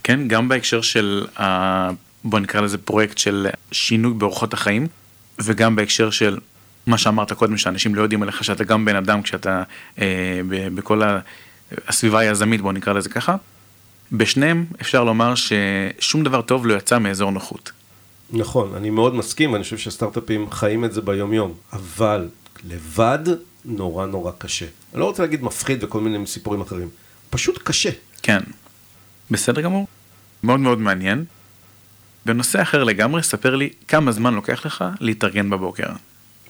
כן, 0.04 0.28
גם 0.28 0.50
בהקשר 0.50 0.82
של, 0.82 1.26
ה... 1.40 1.90
בוא 2.24 2.40
נקרא 2.40 2.62
לזה 2.62 2.78
פרויקט 2.78 3.18
של 3.18 3.48
שינוי 3.72 4.14
באורחות 4.14 4.54
החיים, 4.54 4.88
וגם 5.40 5.76
בהקשר 5.76 6.10
של 6.10 6.38
מה 6.88 6.98
שאמרת 6.98 7.34
קודם, 7.34 7.58
שאנשים 7.58 7.96
לא 7.96 8.02
יודעים 8.02 8.24
עליך 8.24 8.44
שאתה 8.44 8.64
גם 8.64 8.86
בן 8.86 8.96
אדם 8.96 9.22
כשאתה 9.22 9.64
אה, 10.02 10.42
ב- 10.50 10.76
בכל 10.76 11.02
הסביבה 11.88 12.20
היזמית, 12.20 12.62
בוא 12.62 12.74
נקרא 12.74 12.94
לזה 12.94 13.10
ככה. 13.10 13.36
בשניהם 14.12 14.66
אפשר 14.82 15.04
לומר 15.04 15.34
ששום 15.36 16.24
דבר 16.24 16.42
טוב 16.42 16.68
לא 16.68 16.74
יצא 16.74 17.00
מאזור 17.00 17.32
נוחות. 17.32 17.72
נכון, 18.32 18.76
אני 18.76 18.90
מאוד 18.90 19.16
מסכים, 19.16 19.54
ואני 19.54 19.64
חושב 19.64 19.78
שהסטארט-אפים 19.78 20.52
חיים 20.52 20.86
את 20.86 20.94
זה 20.94 21.02
ביום-יום, 21.02 21.54
אבל 21.74 22.30
לבד 22.64 23.20
נורא 23.66 24.06
נורא 24.06 24.32
קשה. 24.38 24.66
אני 24.94 25.00
לא 25.00 25.06
רוצה 25.06 25.24
להגיד 25.24 25.44
מפחיד 25.44 25.84
וכל 25.84 26.02
מיני 26.02 26.28
סיפורים 26.28 26.62
אחרים, 26.62 26.90
פשוט 27.30 27.60
קשה. 27.64 27.90
כן. 28.22 28.40
בסדר 29.32 29.62
גמור. 29.62 29.88
מאוד 30.44 30.60
מאוד 30.60 30.80
מעניין. 30.80 31.26
בנושא 32.26 32.62
אחר 32.62 32.84
לגמרי, 32.84 33.24
ספר 33.24 33.56
לי 33.56 33.70
כמה 33.88 34.12
זמן 34.12 34.34
לוקח 34.34 34.66
לך 34.66 34.86
להתארגן 35.00 35.50
בבוקר. 35.50 35.88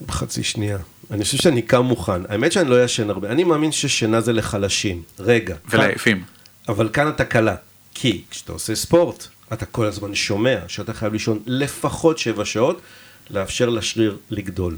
בחצי 0.07 0.43
שנייה. 0.43 0.77
אני 1.11 1.23
חושב 1.23 1.37
שאני 1.37 1.61
קם 1.61 1.81
מוכן. 1.81 2.21
האמת 2.29 2.51
שאני 2.51 2.69
לא 2.69 2.83
ישן 2.83 3.09
הרבה. 3.09 3.31
אני 3.31 3.43
מאמין 3.43 3.71
ששינה 3.71 4.21
זה 4.21 4.33
לחלשים. 4.33 5.01
רגע. 5.19 5.55
ולעייפים. 5.69 6.17
כאן, 6.17 6.73
אבל 6.73 6.89
כאן 6.93 7.07
אתה 7.09 7.25
קלה. 7.25 7.55
כי 7.93 8.21
כשאתה 8.29 8.51
עושה 8.51 8.75
ספורט, 8.75 9.27
אתה 9.53 9.65
כל 9.65 9.85
הזמן 9.85 10.15
שומע 10.15 10.57
שאתה 10.67 10.93
חייב 10.93 11.13
לישון 11.13 11.39
לפחות 11.45 12.17
שבע 12.17 12.45
שעות, 12.45 12.81
לאפשר 13.29 13.69
לשריר 13.69 14.17
לגדול. 14.29 14.77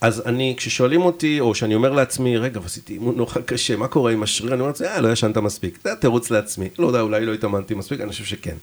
אז 0.00 0.22
אני, 0.26 0.54
כששואלים 0.56 1.02
אותי, 1.02 1.40
או 1.40 1.54
שאני 1.54 1.74
אומר 1.74 1.92
לעצמי, 1.92 2.36
רגע, 2.36 2.60
עשיתי 2.64 2.92
אימון 2.92 3.16
נורא 3.16 3.32
קשה, 3.46 3.76
מה 3.76 3.88
קורה 3.88 4.12
עם 4.12 4.22
השריר? 4.22 4.52
אני 4.52 4.60
אומר 4.60 4.68
לעצמי, 4.68 4.86
אה, 4.86 5.00
לא 5.00 5.12
ישנת 5.12 5.36
מספיק. 5.36 5.78
זה 5.84 5.92
התירוץ 5.92 6.30
לעצמי. 6.30 6.68
לא 6.78 6.86
יודע, 6.86 7.00
אולי 7.00 7.26
לא 7.26 7.34
התאמנתי 7.34 7.74
מספיק, 7.74 8.00
אני 8.00 8.10
חושב 8.10 8.24
שכן. 8.24 8.56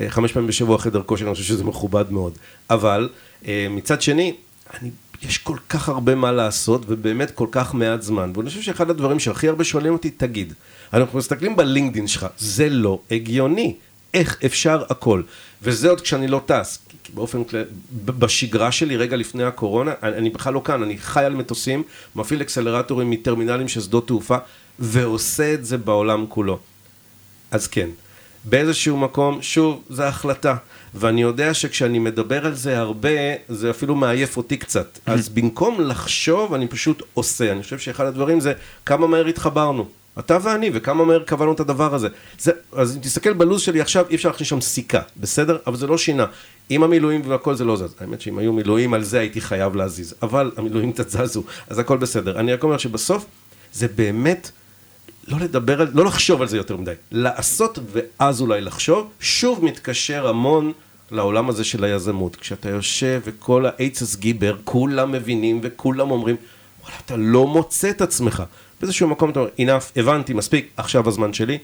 אה, 0.00 0.10
חמש 0.10 0.32
פעמים 0.32 0.48
בשבוע 0.48 0.78
חדר 0.78 1.02
כושר, 1.02 1.26
אני 1.26 1.34
חושב 1.34 1.44
שזה 1.44 1.64
מכובד 1.64 2.12
מאוד. 2.12 2.32
אבל, 2.70 3.08
אה, 3.46 3.66
מצד 3.70 4.02
שני, 4.02 4.34
אני 4.80 4.90
יש 5.22 5.38
כל 5.38 5.56
כך 5.68 5.88
הרבה 5.88 6.14
מה 6.14 6.32
לעשות, 6.32 6.82
ובאמת 6.86 7.30
כל 7.30 7.46
כך 7.50 7.74
מעט 7.74 8.02
זמן. 8.02 8.32
ואני 8.36 8.48
חושב 8.48 8.62
שאחד 8.62 8.90
הדברים 8.90 9.18
שהכי 9.18 9.48
הרבה 9.48 9.64
שואלים 9.64 9.92
אותי, 9.92 10.10
תגיד, 10.10 10.52
אנחנו 10.92 11.18
מסתכלים 11.18 11.56
בלינקדאין 11.56 12.06
שלך, 12.06 12.26
זה 12.38 12.68
לא 12.68 13.00
הגיוני. 13.10 13.74
איך 14.16 14.38
אפשר 14.46 14.82
הכל? 14.90 15.22
וזה 15.62 15.90
עוד 15.90 16.00
כשאני 16.00 16.28
לא 16.28 16.40
טס. 16.46 16.78
כי 17.02 17.12
באופן 17.12 17.44
כללי, 17.44 17.64
בשגרה 18.04 18.72
שלי, 18.72 18.96
רגע 18.96 19.16
לפני 19.16 19.44
הקורונה, 19.44 19.92
אני, 20.02 20.16
אני 20.16 20.30
בכלל 20.30 20.54
לא 20.54 20.62
כאן, 20.64 20.82
אני 20.82 20.98
חי 20.98 21.24
על 21.24 21.34
מטוסים, 21.34 21.82
מפעיל 22.16 22.42
אקסלרטורים 22.42 23.10
מטרמינלים 23.10 23.68
של 23.68 23.80
שדות 23.80 24.06
תעופה, 24.06 24.36
ועושה 24.78 25.54
את 25.54 25.64
זה 25.64 25.78
בעולם 25.78 26.24
כולו. 26.28 26.58
אז 27.50 27.66
כן, 27.66 27.88
באיזשהו 28.44 28.96
מקום, 28.96 29.42
שוב, 29.42 29.82
זו 29.90 30.02
החלטה. 30.02 30.56
ואני 30.94 31.22
יודע 31.22 31.54
שכשאני 31.54 31.98
מדבר 31.98 32.46
על 32.46 32.54
זה 32.54 32.78
הרבה, 32.78 33.10
זה 33.48 33.70
אפילו 33.70 33.94
מעייף 33.94 34.36
אותי 34.36 34.56
קצת. 34.56 34.98
אז 35.06 35.28
במקום 35.28 35.80
לחשוב, 35.80 36.54
אני 36.54 36.68
פשוט 36.68 37.02
עושה. 37.14 37.52
אני 37.52 37.62
חושב 37.62 37.78
שאחד 37.78 38.06
הדברים 38.06 38.40
זה 38.40 38.52
כמה 38.86 39.06
מהר 39.06 39.26
התחברנו. 39.26 39.88
אתה 40.18 40.38
ואני, 40.42 40.70
וכמה 40.74 41.04
מהר 41.04 41.22
קבענו 41.22 41.52
את 41.52 41.60
הדבר 41.60 41.94
הזה. 41.94 42.08
זה, 42.38 42.52
אז 42.72 42.96
אם 42.96 43.00
תסתכל 43.00 43.32
בלו"ז 43.32 43.60
שלי 43.60 43.80
עכשיו, 43.80 44.04
אי 44.10 44.14
אפשר 44.14 44.28
להכניס 44.28 44.48
שם 44.48 44.60
סיכה, 44.60 45.00
בסדר? 45.16 45.58
אבל 45.66 45.76
זה 45.76 45.86
לא 45.86 45.98
שינה. 45.98 46.26
עם 46.68 46.82
המילואים 46.82 47.22
והכל 47.26 47.54
זה 47.54 47.64
לא 47.64 47.76
זז. 47.76 47.94
האמת 48.00 48.20
שאם 48.20 48.38
היו 48.38 48.52
מילואים, 48.52 48.94
על 48.94 49.04
זה 49.04 49.18
הייתי 49.20 49.40
חייב 49.40 49.76
להזיז. 49.76 50.14
אבל 50.22 50.52
המילואים 50.56 50.92
קצת 50.92 51.10
זזו, 51.10 51.42
אז 51.68 51.78
הכל 51.78 51.96
בסדר. 51.96 52.40
אני 52.40 52.52
רק 52.52 52.62
אומר 52.62 52.78
שבסוף, 52.78 53.26
זה 53.72 53.88
באמת 53.88 54.50
לא 55.28 55.38
לדבר 55.40 55.80
על, 55.80 55.88
לא 55.94 56.04
לחשוב 56.04 56.42
על 56.42 56.48
זה 56.48 56.56
יותר 56.56 56.76
מדי. 56.76 56.92
לעשות 57.12 57.78
ואז 57.92 58.40
אולי 58.40 58.60
לחשוב, 58.60 59.10
שוב 59.20 59.64
מתקשר 59.64 60.28
המון 60.28 60.72
לעולם 61.10 61.48
הזה 61.48 61.64
של 61.64 61.84
היזמות. 61.84 62.36
כשאתה 62.36 62.68
יושב 62.68 63.20
וכל 63.24 63.66
האייצס 63.66 64.16
גיבר, 64.16 64.56
כולם 64.64 65.12
מבינים 65.12 65.60
וכולם 65.62 66.10
אומרים, 66.10 66.36
וואלה, 66.82 66.96
אתה 67.06 67.16
לא 67.16 67.46
מוצא 67.46 67.90
את 67.90 68.00
עצמך. 68.00 68.42
באיזשהו 68.80 69.08
מקום 69.08 69.30
אתה 69.30 69.40
אומר, 69.40 69.50
enough, 69.58 69.84
הבנתי, 69.96 70.32
מספיק, 70.32 70.70
עכשיו 70.76 71.08
הזמן 71.08 71.32
שלי. 71.32 71.58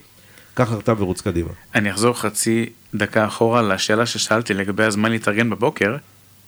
קח 0.55 0.73
החלטה 0.73 0.93
ורוץ 0.99 1.21
קדימה. 1.21 1.51
אני 1.75 1.91
אחזור 1.91 2.21
חצי 2.21 2.67
דקה 2.95 3.27
אחורה 3.27 3.63
לשאלה 3.63 4.07
ששאלתי 4.07 4.55
לגבי 4.55 4.85
הזמן 4.85 5.11
להתארגן 5.11 5.51
בבוקר, 5.51 5.97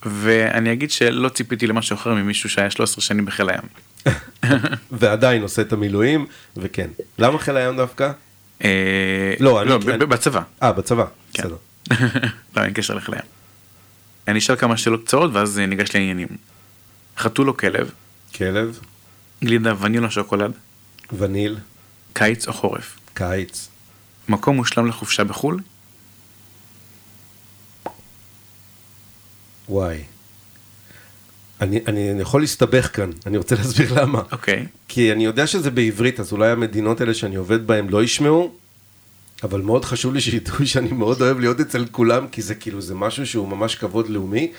ואני 0.06 0.72
אגיד 0.72 0.90
שלא 0.90 1.28
ציפיתי 1.28 1.66
למשהו 1.66 1.94
אחר 1.94 2.14
ממישהו 2.14 2.50
שהיה 2.50 2.70
13 2.70 3.02
שנים 3.02 3.24
בחיל 3.24 3.48
הים. 3.48 3.62
ועדיין 5.00 5.42
עושה 5.42 5.62
את 5.62 5.72
המילואים, 5.72 6.26
וכן. 6.56 6.88
למה 7.18 7.38
חיל 7.38 7.56
הים 7.56 7.76
דווקא? 7.76 8.10
אה, 8.64 9.34
לא, 9.40 9.66
לא, 9.66 9.78
בצבא. 9.78 10.42
אה, 10.62 10.72
בצבא, 10.72 11.04
כן. 11.32 11.42
בסדר. 11.42 11.56
לא, 12.56 12.62
אין 12.62 12.72
קשר 12.72 12.94
לחיל 12.94 13.14
הים. 13.14 13.24
אני 14.28 14.38
אשאל 14.38 14.56
כמה 14.56 14.76
שאלות 14.76 15.04
קצרות 15.04 15.30
ואז 15.34 15.58
ניגש 15.58 15.94
לעניינים. 15.94 16.28
חתול 17.18 17.48
או 17.48 17.56
כלב, 17.56 17.90
כלב, 18.34 18.78
גלידה 19.44 19.74
וניל 19.80 20.04
או 20.04 20.10
שוקולד, 20.10 20.52
וניל, 21.18 21.58
קיץ 22.12 22.48
או 22.48 22.52
חורף, 22.52 22.96
קיץ, 23.14 23.68
מקום 24.28 24.56
מושלם 24.56 24.86
לחופשה 24.86 25.24
בחו"ל, 25.24 25.60
וואי. 29.68 30.02
אני, 31.60 31.80
אני, 31.86 32.10
אני 32.10 32.22
יכול 32.22 32.40
להסתבך 32.40 32.96
כאן, 32.96 33.10
אני 33.26 33.36
רוצה 33.36 33.54
להסביר 33.54 34.02
למה. 34.02 34.22
אוקיי. 34.32 34.66
כי 34.88 35.12
אני 35.12 35.24
יודע 35.24 35.46
שזה 35.46 35.70
בעברית, 35.70 36.20
אז 36.20 36.32
אולי 36.32 36.50
המדינות 36.50 37.00
האלה 37.00 37.14
שאני 37.14 37.36
עובד 37.36 37.66
בהן 37.66 37.88
לא 37.88 38.02
ישמעו, 38.02 38.54
אבל 39.42 39.60
מאוד 39.60 39.84
חשוב 39.84 40.14
לי 40.14 40.20
שידעו 40.20 40.66
שאני 40.66 40.92
מאוד 40.92 41.22
אוהב 41.22 41.40
להיות 41.40 41.60
אצל 41.60 41.86
כולם, 41.90 42.28
כי 42.28 42.42
זה 42.42 42.54
כאילו, 42.54 42.80
זה 42.80 42.94
משהו 42.94 43.26
שהוא 43.26 43.48
ממש 43.48 43.74
כבוד 43.74 44.08
לאומי. 44.08 44.52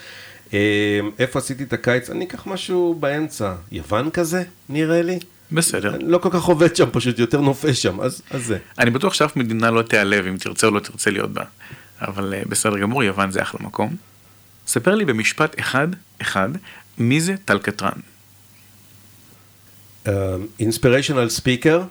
אה, 0.55 0.99
איפה 1.19 1.39
עשיתי 1.39 1.63
את 1.63 1.73
הקיץ? 1.73 2.09
אני 2.09 2.25
אקח 2.25 2.47
משהו 2.47 2.97
באמצע, 2.99 3.53
יוון 3.71 4.09
כזה, 4.09 4.43
נראה 4.69 5.01
לי. 5.01 5.19
בסדר. 5.51 5.95
אני 5.95 6.03
לא 6.07 6.17
כל 6.17 6.29
כך 6.31 6.43
עובד 6.43 6.75
שם, 6.75 6.89
פשוט 6.91 7.19
יותר 7.19 7.41
נופש 7.41 7.81
שם, 7.81 8.01
אז, 8.01 8.21
אז 8.31 8.45
זה. 8.45 8.57
אני 8.79 8.91
בטוח 8.91 9.13
שאף 9.13 9.35
מדינה 9.35 9.71
לא 9.71 9.81
תיעלב 9.81 10.25
אם 10.27 10.37
תרצה 10.37 10.67
או 10.67 10.71
לא 10.71 10.79
תרצה 10.79 11.11
להיות 11.11 11.31
בה. 11.31 11.43
אבל 12.01 12.33
אה, 12.33 12.41
בסדר 12.49 12.77
גמור, 12.77 13.03
יוון 13.03 13.31
זה 13.31 13.41
אחלה 13.41 13.59
מקום. 13.63 13.95
ספר 14.67 14.95
לי 14.95 15.05
במשפט 15.05 15.59
אחד, 15.59 15.87
אחד, 16.21 16.49
מי 16.97 17.21
זה 17.21 17.35
טל 17.45 17.59
קטרן? 17.59 17.99
אינספיריישנל 20.59 21.29
ספיקר, 21.29 21.83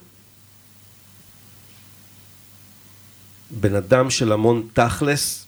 בן 3.51 3.75
אדם 3.75 4.11
של 4.11 4.33
המון 4.33 4.69
תכלס, 4.73 5.47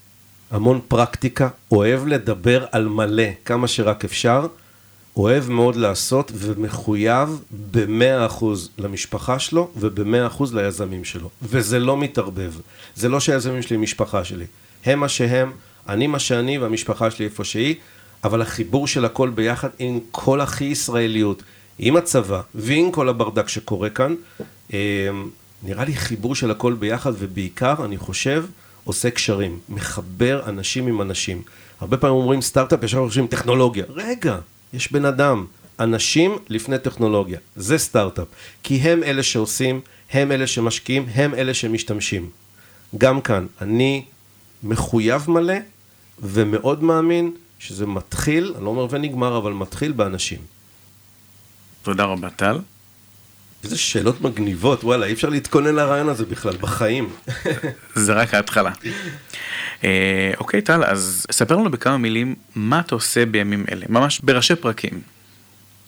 המון 0.50 0.80
פרקטיקה, 0.88 1.48
אוהב 1.72 2.06
לדבר 2.06 2.64
על 2.72 2.88
מלא 2.88 3.22
כמה 3.44 3.68
שרק 3.68 4.04
אפשר, 4.04 4.46
אוהב 5.16 5.48
מאוד 5.50 5.76
לעשות 5.76 6.32
ומחויב 6.34 7.40
במאה 7.72 8.26
אחוז 8.26 8.70
למשפחה 8.78 9.38
שלו 9.38 9.70
ובמאה 9.76 10.26
אחוז 10.26 10.54
ליזמים 10.54 11.04
שלו. 11.04 11.30
וזה 11.42 11.78
לא 11.78 11.96
מתערבב. 11.96 12.52
זה 12.94 13.08
לא 13.08 13.20
שהיזמים 13.20 13.62
שלי 13.62 13.76
הם 13.76 13.82
משפחה 13.82 14.24
שלי. 14.24 14.44
הם 14.84 15.00
מה 15.00 15.08
שהם, 15.08 15.52
אני 15.88 16.06
מה 16.06 16.18
שאני 16.18 16.58
והמשפחה 16.58 17.10
שלי 17.10 17.24
איפה 17.24 17.44
שהיא, 17.44 17.74
אבל 18.24 18.42
החיבור 18.42 18.86
של 18.86 19.04
הכל 19.04 19.30
ביחד 19.30 19.68
עם 19.78 19.98
כל 20.10 20.40
הכי 20.40 20.64
ישראליות, 20.64 21.42
עם 21.78 21.96
הצבא 21.96 22.40
ועם 22.54 22.90
כל 22.90 23.08
הברדק 23.08 23.48
שקורה 23.48 23.90
כאן, 23.90 24.14
אה, 24.72 24.78
נראה 25.62 25.84
לי 25.84 25.94
חיבור 25.96 26.34
של 26.34 26.50
הכל 26.50 26.72
ביחד 26.72 27.12
ובעיקר, 27.18 27.74
אני 27.84 27.96
חושב, 27.96 28.44
עושה 28.86 29.10
קשרים, 29.10 29.58
מחבר 29.68 30.42
אנשים 30.46 30.86
עם 30.86 31.02
אנשים. 31.02 31.42
הרבה 31.80 31.96
פעמים 31.96 32.16
אומרים 32.16 32.42
סטארט-אפ, 32.42 32.82
ישר 32.82 33.06
חושבים 33.06 33.26
טכנולוגיה. 33.26 33.84
רגע, 33.88 34.38
יש 34.72 34.92
בן 34.92 35.04
אדם, 35.04 35.46
אנשים 35.80 36.36
לפני 36.48 36.78
טכנולוגיה. 36.78 37.38
זה 37.56 37.78
סטארט-אפ. 37.78 38.26
כי 38.62 38.76
הם 38.76 39.02
אלה 39.02 39.22
שעושים, 39.22 39.80
הם 40.10 40.32
אלה 40.32 40.46
שמשקיעים, 40.46 41.06
הם 41.14 41.34
אלה 41.34 41.54
שמשתמשים. 41.54 42.30
גם 42.98 43.20
כאן, 43.20 43.46
אני 43.60 44.04
מחויב 44.62 45.30
מלא 45.30 45.54
ומאוד 46.18 46.82
מאמין 46.82 47.30
שזה 47.58 47.86
מתחיל, 47.86 48.52
אני 48.56 48.64
לא 48.64 48.70
אומר 48.70 48.86
ונגמר, 48.90 49.38
אבל 49.38 49.52
מתחיל 49.52 49.92
באנשים. 49.92 50.38
תודה 51.82 52.04
רבה 52.04 52.30
טל. 52.30 52.58
איזה 53.66 53.78
שאלות 53.78 54.20
מגניבות, 54.20 54.84
וואלה, 54.84 55.06
אי 55.06 55.12
אפשר 55.12 55.28
להתכונן 55.28 55.74
לרעיון 55.74 56.08
הזה 56.08 56.24
בכלל, 56.26 56.56
בחיים. 56.60 57.08
זה 57.94 58.12
רק 58.12 58.34
ההתחלה. 58.34 58.70
אה, 59.84 60.32
אוקיי 60.38 60.62
טל, 60.62 60.84
אז 60.84 61.26
ספר 61.30 61.56
לנו 61.56 61.70
בכמה 61.70 61.96
מילים 61.98 62.34
מה 62.54 62.80
אתה 62.80 62.94
עושה 62.94 63.26
בימים 63.26 63.64
אלה, 63.72 63.86
ממש 63.88 64.20
בראשי 64.20 64.56
פרקים. 64.56 65.00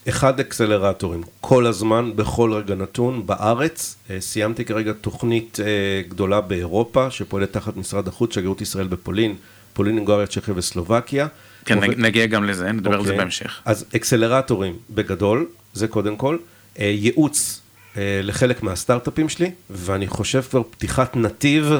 אחד 0.09 0.41
אקסלרטורים, 0.41 1.23
כל 1.41 1.67
הזמן, 1.67 2.11
בכל 2.17 2.53
רגע 2.53 2.75
נתון, 2.75 3.27
בארץ. 3.27 3.97
אה, 4.11 4.21
סיימתי 4.21 4.65
כרגע 4.65 4.93
תוכנית 5.01 5.59
אה, 5.61 5.67
גדולה 6.09 6.41
באירופה, 6.41 7.11
שפועלת 7.11 7.53
תחת 7.53 7.77
משרד 7.77 8.09
החוץ, 8.09 8.35
שגרירות 8.35 8.61
ישראל 8.61 8.87
בפולין, 8.87 9.35
פולין, 9.73 9.97
הונגריה, 9.97 10.27
צ'כיה 10.27 10.55
וסלובקיה. 10.57 11.27
כן, 11.65 11.75
עובד- 11.75 11.89
נג- 11.89 11.99
נגיע 12.01 12.27
גם 12.27 12.45
לזה, 12.45 12.73
נדבר 12.73 12.91
על 12.95 12.97
זה 12.97 13.11
אוקיי. 13.11 13.19
בהמשך. 13.19 13.61
אז 13.65 13.85
אקסלרטורים 13.97 14.77
בגדול, 14.91 15.47
זה 15.73 15.89
קודם 15.89 16.17
כל. 16.17 16.37
ייעוץ 16.79 17.61
לחלק 17.97 18.63
מהסטארט-אפים 18.63 19.29
שלי, 19.29 19.51
ואני 19.71 20.07
חושב 20.07 20.43
כבר 20.43 20.63
פתיחת 20.71 21.17
נתיב 21.17 21.73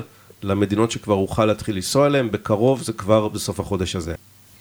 למדינות 0.43 0.91
שכבר 0.91 1.15
אוכל 1.15 1.45
להתחיל 1.45 1.75
לנסוע 1.75 2.07
אליהן, 2.07 2.31
בקרוב 2.31 2.83
זה 2.83 2.93
כבר 2.93 3.29
בסוף 3.29 3.61
החודש 3.61 3.97
הזה. 3.97 4.15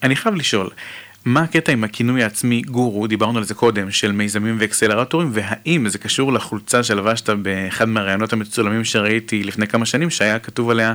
אני 0.04 0.16
חייב 0.16 0.36
לשאול, 0.36 0.70
מה 1.26 1.42
הקטע 1.42 1.72
עם 1.72 1.84
הכינוי 1.84 2.24
העצמי 2.24 2.62
גורו, 2.62 3.08
דיברנו 3.08 3.38
על 3.38 3.44
זה 3.44 3.54
קודם, 3.54 3.92
של 3.92 4.12
מיזמים 4.12 4.58
ואקסלרטורים, 4.60 5.30
והאם 5.34 5.90
זה 5.90 5.98
קשור 5.98 6.34
לחולצה 6.34 6.84
שלבשת 6.84 7.30
באחד 7.30 7.86
מהראיונות 7.86 8.34
המצולמים 8.34 8.86
שראיתי 8.86 9.44
לפני 9.44 9.68
כמה 9.68 9.86
שנים, 9.86 10.10
שהיה 10.10 10.40
כתוב 10.40 10.70
עליה 10.70 10.94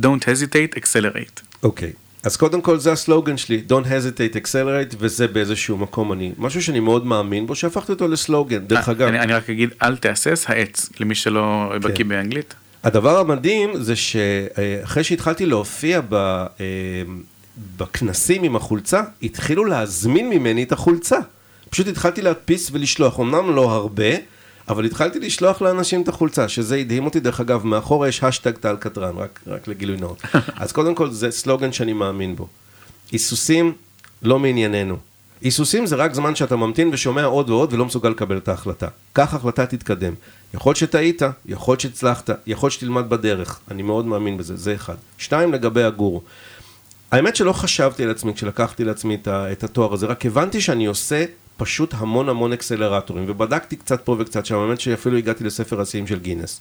Don't 0.00 0.22
hesitate, 0.22 0.78
accelerate. 0.78 1.42
אוקיי, 1.62 1.92
אז 2.22 2.36
קודם 2.36 2.60
כל 2.60 2.78
זה 2.78 2.92
הסלוגן 2.92 3.36
שלי, 3.36 3.62
Don't 3.68 3.86
hesitate, 3.86 4.36
accelerate, 4.36 4.96
וזה 4.98 5.28
באיזשהו 5.28 5.76
מקום 5.76 6.12
אני, 6.12 6.32
משהו 6.38 6.62
שאני 6.62 6.80
מאוד 6.80 7.06
מאמין 7.06 7.46
בו, 7.46 7.54
שהפכתי 7.54 7.92
אותו 7.92 8.08
לסלוגן, 8.08 8.58
דרך 8.58 8.88
אה, 8.88 8.94
אגב. 8.94 9.08
אני, 9.08 9.20
אני 9.20 9.32
רק 9.32 9.50
אגיד, 9.50 9.70
אל 9.82 9.96
תהסס, 9.96 10.44
העץ, 10.48 10.90
למי 11.00 11.14
שלא 11.14 11.72
בקיא 11.82 11.94
כן. 11.94 12.08
באנגלית. 12.08 12.54
הדבר 12.84 13.18
המדהים 13.18 13.82
זה 13.82 13.96
שאחרי 13.96 15.04
שהתחלתי 15.04 15.46
להופיע 15.46 16.00
ב, 16.08 16.14
אה, 16.14 16.46
בכנסים 17.76 18.42
עם 18.42 18.56
החולצה, 18.56 19.02
התחילו 19.22 19.64
להזמין 19.64 20.30
ממני 20.30 20.62
את 20.62 20.72
החולצה. 20.72 21.18
פשוט 21.70 21.88
התחלתי 21.88 22.22
להדפיס 22.22 22.70
ולשלוח, 22.72 23.20
אמנם 23.20 23.54
לא 23.54 23.70
הרבה, 23.70 24.10
אבל 24.68 24.84
התחלתי 24.84 25.18
לשלוח 25.18 25.62
לאנשים 25.62 26.02
את 26.02 26.08
החולצה, 26.08 26.48
שזה 26.48 26.76
הדהים 26.76 27.04
אותי, 27.04 27.20
דרך 27.20 27.40
אגב, 27.40 27.66
מאחורה 27.66 28.08
יש 28.08 28.24
השטג 28.24 28.56
טל 28.56 28.76
קטרן, 28.76 29.16
רק, 29.16 29.40
רק 29.46 29.68
לגילוי 29.68 29.96
נאות. 29.96 30.22
אז 30.62 30.72
קודם 30.72 30.94
כל 30.94 31.10
זה 31.10 31.30
סלוגן 31.30 31.72
שאני 31.72 31.92
מאמין 31.92 32.36
בו. 32.36 32.48
היסוסים 33.12 33.72
לא 34.22 34.38
מענייננו. 34.38 34.96
היסוסים 35.40 35.86
זה 35.86 35.96
רק 35.96 36.14
זמן 36.14 36.34
שאתה 36.34 36.56
ממתין 36.56 36.90
ושומע 36.92 37.24
עוד 37.24 37.50
ועוד 37.50 37.72
ולא 37.72 37.84
מסוגל 37.84 38.08
לקבל 38.08 38.36
את 38.36 38.48
ההחלטה. 38.48 38.88
כך 39.14 39.34
ההחלטה 39.34 39.66
תתקדם. 39.66 40.12
יכול 40.54 40.70
להיות 40.70 40.76
שטעית, 40.76 41.22
יכול 41.46 41.72
להיות 41.72 41.80
שהצלחת, 41.80 42.30
יכול 42.46 42.66
להיות 42.66 42.72
שתלמד 42.72 43.08
בדרך. 43.08 43.60
אני 43.70 43.82
מאוד 43.82 44.06
מאמין 44.06 44.36
בזה, 44.36 44.56
זה 44.56 44.74
אחד. 44.74 44.94
שתיים, 45.18 45.52
לגבי 45.52 45.82
הגורו. 45.82 46.22
האמת 47.12 47.36
שלא 47.36 47.52
חשבתי 47.52 48.04
על 48.04 48.10
עצמי 48.10 48.34
כשלקחתי 48.34 48.84
לעצמי 48.84 49.18
את 49.26 49.64
התואר 49.64 49.94
הזה, 49.94 50.06
רק 50.06 50.26
הבנתי 50.26 50.60
שאני 50.60 50.86
עושה 50.86 51.24
פשוט 51.56 51.94
המון 51.94 52.28
המון 52.28 52.52
אקסלרטורים, 52.52 53.24
ובדקתי 53.28 53.76
קצת 53.76 54.00
פה 54.04 54.16
וקצת 54.18 54.46
שם, 54.46 54.58
האמת 54.58 54.80
שאפילו 54.80 55.16
הגעתי 55.16 55.44
לספר 55.44 55.80
השיאים 55.80 56.06
של 56.06 56.18
גינס. 56.18 56.60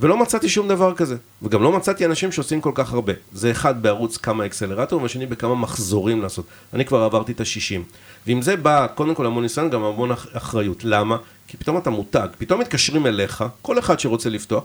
ולא 0.00 0.16
מצאתי 0.16 0.48
שום 0.48 0.68
דבר 0.68 0.94
כזה, 0.94 1.16
וגם 1.42 1.62
לא 1.62 1.72
מצאתי 1.72 2.06
אנשים 2.06 2.32
שעושים 2.32 2.60
כל 2.60 2.72
כך 2.74 2.92
הרבה. 2.92 3.12
זה 3.32 3.50
אחד 3.50 3.82
בערוץ 3.82 4.16
כמה 4.16 4.46
אקסלרטורים, 4.46 5.02
והשני 5.02 5.26
בכמה 5.26 5.54
מחזורים 5.54 6.22
לעשות. 6.22 6.46
אני 6.74 6.84
כבר 6.84 7.02
עברתי 7.02 7.32
את 7.32 7.40
ה-60. 7.40 7.80
ועם 8.26 8.42
זה 8.42 8.56
בא 8.56 8.86
קודם 8.94 9.14
כל 9.14 9.26
המון 9.26 9.42
ניסיון, 9.42 9.70
גם 9.70 9.84
המון 9.84 10.10
אחריות. 10.32 10.84
למה? 10.84 11.16
כי 11.48 11.56
פתאום 11.56 11.78
אתה 11.78 11.90
מותג, 11.90 12.28
פתאום 12.38 12.60
מתקשרים 12.60 13.06
אליך, 13.06 13.44
כל 13.62 13.78
אחד 13.78 14.00
שרוצה 14.00 14.30
לפתוח, 14.30 14.64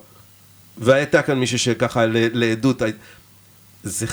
והייתה 0.77 1.21
כאן 1.21 1.39
מישהו 1.39 1.59
שככה 1.59 2.05
לעדות, 2.33 2.81
זה, 3.83 4.05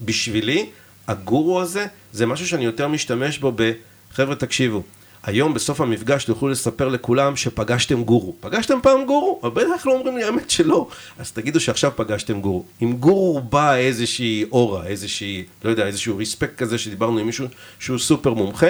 בשבילי, 0.00 0.70
הגורו 1.08 1.60
הזה, 1.60 1.86
זה 2.12 2.26
משהו 2.26 2.46
שאני 2.46 2.64
יותר 2.64 2.88
משתמש 2.88 3.38
בו 3.38 3.52
ב... 3.56 3.72
חבר'ה, 4.14 4.34
תקשיבו, 4.34 4.82
היום 5.26 5.54
בסוף 5.54 5.80
המפגש 5.80 6.24
תוכלו 6.24 6.48
לספר 6.48 6.88
לכולם 6.88 7.36
שפגשתם 7.36 8.02
גורו. 8.02 8.34
פגשתם 8.40 8.78
פעם 8.82 9.04
גורו? 9.04 9.40
אבל 9.42 9.50
בטח 9.50 9.86
לא 9.86 9.92
אומרים 9.92 10.16
לי 10.16 10.24
האמת 10.24 10.50
שלא. 10.50 10.88
אז 11.18 11.32
תגידו 11.32 11.60
שעכשיו 11.60 11.92
פגשתם 11.96 12.40
גורו. 12.40 12.64
עם 12.80 12.92
גורו 12.92 13.40
בא 13.40 13.74
איזושהי 13.74 14.44
אורה, 14.52 14.86
איזושהי, 14.86 15.44
לא 15.64 15.70
יודע, 15.70 15.86
איזשהו 15.86 16.16
ריספקט 16.16 16.56
כזה 16.56 16.78
שדיברנו 16.78 17.18
עם 17.18 17.26
מישהו 17.26 17.46
שהוא 17.78 17.98
סופר 17.98 18.34
מומחה, 18.34 18.66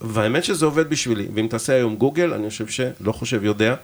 והאמת 0.00 0.44
שזה 0.44 0.64
עובד 0.66 0.90
בשבילי. 0.90 1.26
ואם 1.34 1.46
תעשה 1.48 1.72
היום 1.72 1.96
גוגל, 1.96 2.32
אני 2.32 2.50
חושב 2.50 2.68
ש... 2.68 2.80
לא 3.00 3.12
חושב, 3.12 3.44
יודע, 3.44 3.74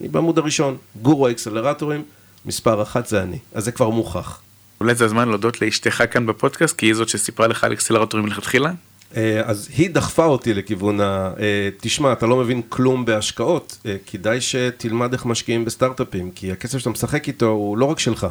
אני 0.00 0.08
בעמוד 0.08 0.38
הראשון, 0.38 0.76
גורו 1.02 1.26
האקסלרטורים, 1.26 2.02
מספר 2.46 2.82
אחת 2.82 3.06
זה 3.06 3.22
אני. 3.22 3.38
אז 3.54 3.64
זה 3.64 3.72
כבר 3.72 3.88
מוכח. 3.88 4.40
אולי 4.80 4.94
זה 4.94 5.04
הזמן 5.04 5.28
להודות 5.28 5.62
לאשתך 5.62 6.02
כאן 6.10 6.26
בפודקאסט, 6.26 6.76
כי 6.76 6.86
היא 6.86 6.94
זאת 6.94 7.08
שסיפרה 7.08 7.46
לך 7.46 7.64
על 7.64 7.72
אקסלרטורים 7.72 8.26
מלכתחילה? 8.26 8.72
אה, 9.16 9.42
אז 9.44 9.68
היא 9.76 9.90
דחפה 9.90 10.24
אותי 10.24 10.54
לכיוון 10.54 11.00
ה... 11.00 11.32
אה, 11.40 11.68
תשמע, 11.80 12.12
אתה 12.12 12.26
לא 12.26 12.36
מבין 12.36 12.62
כלום 12.68 13.04
בהשקעות, 13.04 13.78
אה, 13.86 13.96
כדאי 14.06 14.40
שתלמד 14.40 15.12
איך 15.12 15.26
משקיעים 15.26 15.64
בסטארט-אפים, 15.64 16.30
כי 16.30 16.52
הכסף 16.52 16.78
שאתה 16.78 16.90
משחק 16.90 17.28
איתו 17.28 17.48
הוא 17.48 17.78
לא 17.78 17.84
רק 17.84 17.98
שלך. 17.98 18.26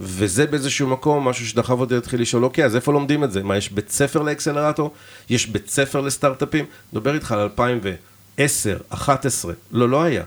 וזה 0.00 0.46
באיזשהו 0.46 0.88
מקום 0.88 1.28
משהו 1.28 1.46
שדחף 1.46 1.70
אותי 1.70 1.94
להתחיל 1.94 2.20
לשאול, 2.20 2.44
אוקיי, 2.44 2.64
אז 2.64 2.76
איפה 2.76 2.92
לומדים 2.92 3.24
את 3.24 3.32
זה? 3.32 3.42
מה, 3.42 3.56
יש 3.56 3.72
בית 3.72 3.90
ספר 3.90 4.22
לאקסלרטור? 4.22 4.94
יש 5.30 5.46
בית 5.46 5.68
ספר 5.68 6.00
לסטארט-אפים? 6.00 6.64
מדבר 6.92 7.14
איתך 7.14 7.32
על 7.32 7.38
2010, 7.38 8.78
2011, 8.92 9.52
לא, 9.72 9.88
לא 9.88 10.02
היה. 10.02 10.24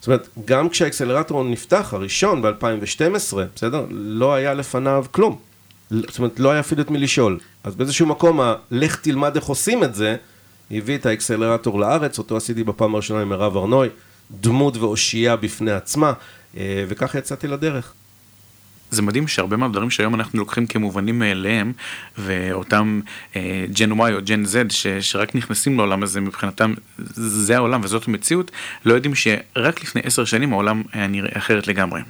זאת 0.00 0.06
אומרת, 0.06 0.28
גם 0.44 0.68
כשהאקסלרטור 0.68 1.44
נפתח, 1.44 1.94
הראשון 1.94 2.42
ב-2012, 2.42 3.36
בסדר? 3.54 3.86
לא 3.90 4.34
היה 4.34 4.54
לפניו 4.54 5.04
כלום. 5.10 5.51
זאת 5.92 6.18
אומרת, 6.18 6.40
לא 6.40 6.50
היה 6.50 6.60
אפילו 6.60 6.82
את 6.82 6.90
מי 6.90 6.98
לשאול. 6.98 7.38
אז 7.64 7.74
באיזשהו 7.74 8.06
מקום, 8.06 8.40
הלך 8.40 8.96
תלמד 8.96 9.36
איך 9.36 9.44
עושים 9.44 9.84
את 9.84 9.94
זה, 9.94 10.16
הביא 10.70 10.94
את 10.94 11.06
האקסלרטור 11.06 11.80
לארץ, 11.80 12.18
אותו 12.18 12.36
עשיתי 12.36 12.64
בפעם 12.64 12.94
הראשונה 12.94 13.22
עם 13.22 13.28
מירב 13.28 13.56
ארנוי, 13.56 13.88
דמות 14.30 14.76
ואושייה 14.76 15.36
בפני 15.36 15.70
עצמה, 15.70 16.12
אה, 16.56 16.84
וככה 16.88 17.18
יצאתי 17.18 17.46
לדרך. 17.46 17.92
זה 18.90 19.02
מדהים 19.02 19.28
שהרבה 19.28 19.56
מהדברים 19.56 19.90
שהיום 19.90 20.14
אנחנו 20.14 20.38
לוקחים 20.38 20.66
כמובנים 20.66 21.18
מאליהם, 21.18 21.72
ואותם 22.18 23.00
ג'ן 23.72 23.92
אה, 24.00 24.08
Y 24.08 24.12
או 24.12 24.18
ג'ן 24.24 24.44
Z 24.44 24.72
ש, 24.72 24.86
שרק 24.86 25.34
נכנסים 25.34 25.76
לעולם 25.76 26.02
הזה 26.02 26.20
מבחינתם, 26.20 26.74
זה 27.14 27.56
העולם 27.56 27.80
וזאת 27.84 28.08
המציאות, 28.08 28.50
לא 28.84 28.94
יודעים 28.94 29.14
שרק 29.14 29.82
לפני 29.82 30.02
עשר 30.04 30.24
שנים 30.24 30.52
העולם 30.52 30.82
היה 30.92 31.06
נראה 31.06 31.38
אחרת 31.38 31.66
לגמרי. 31.68 32.00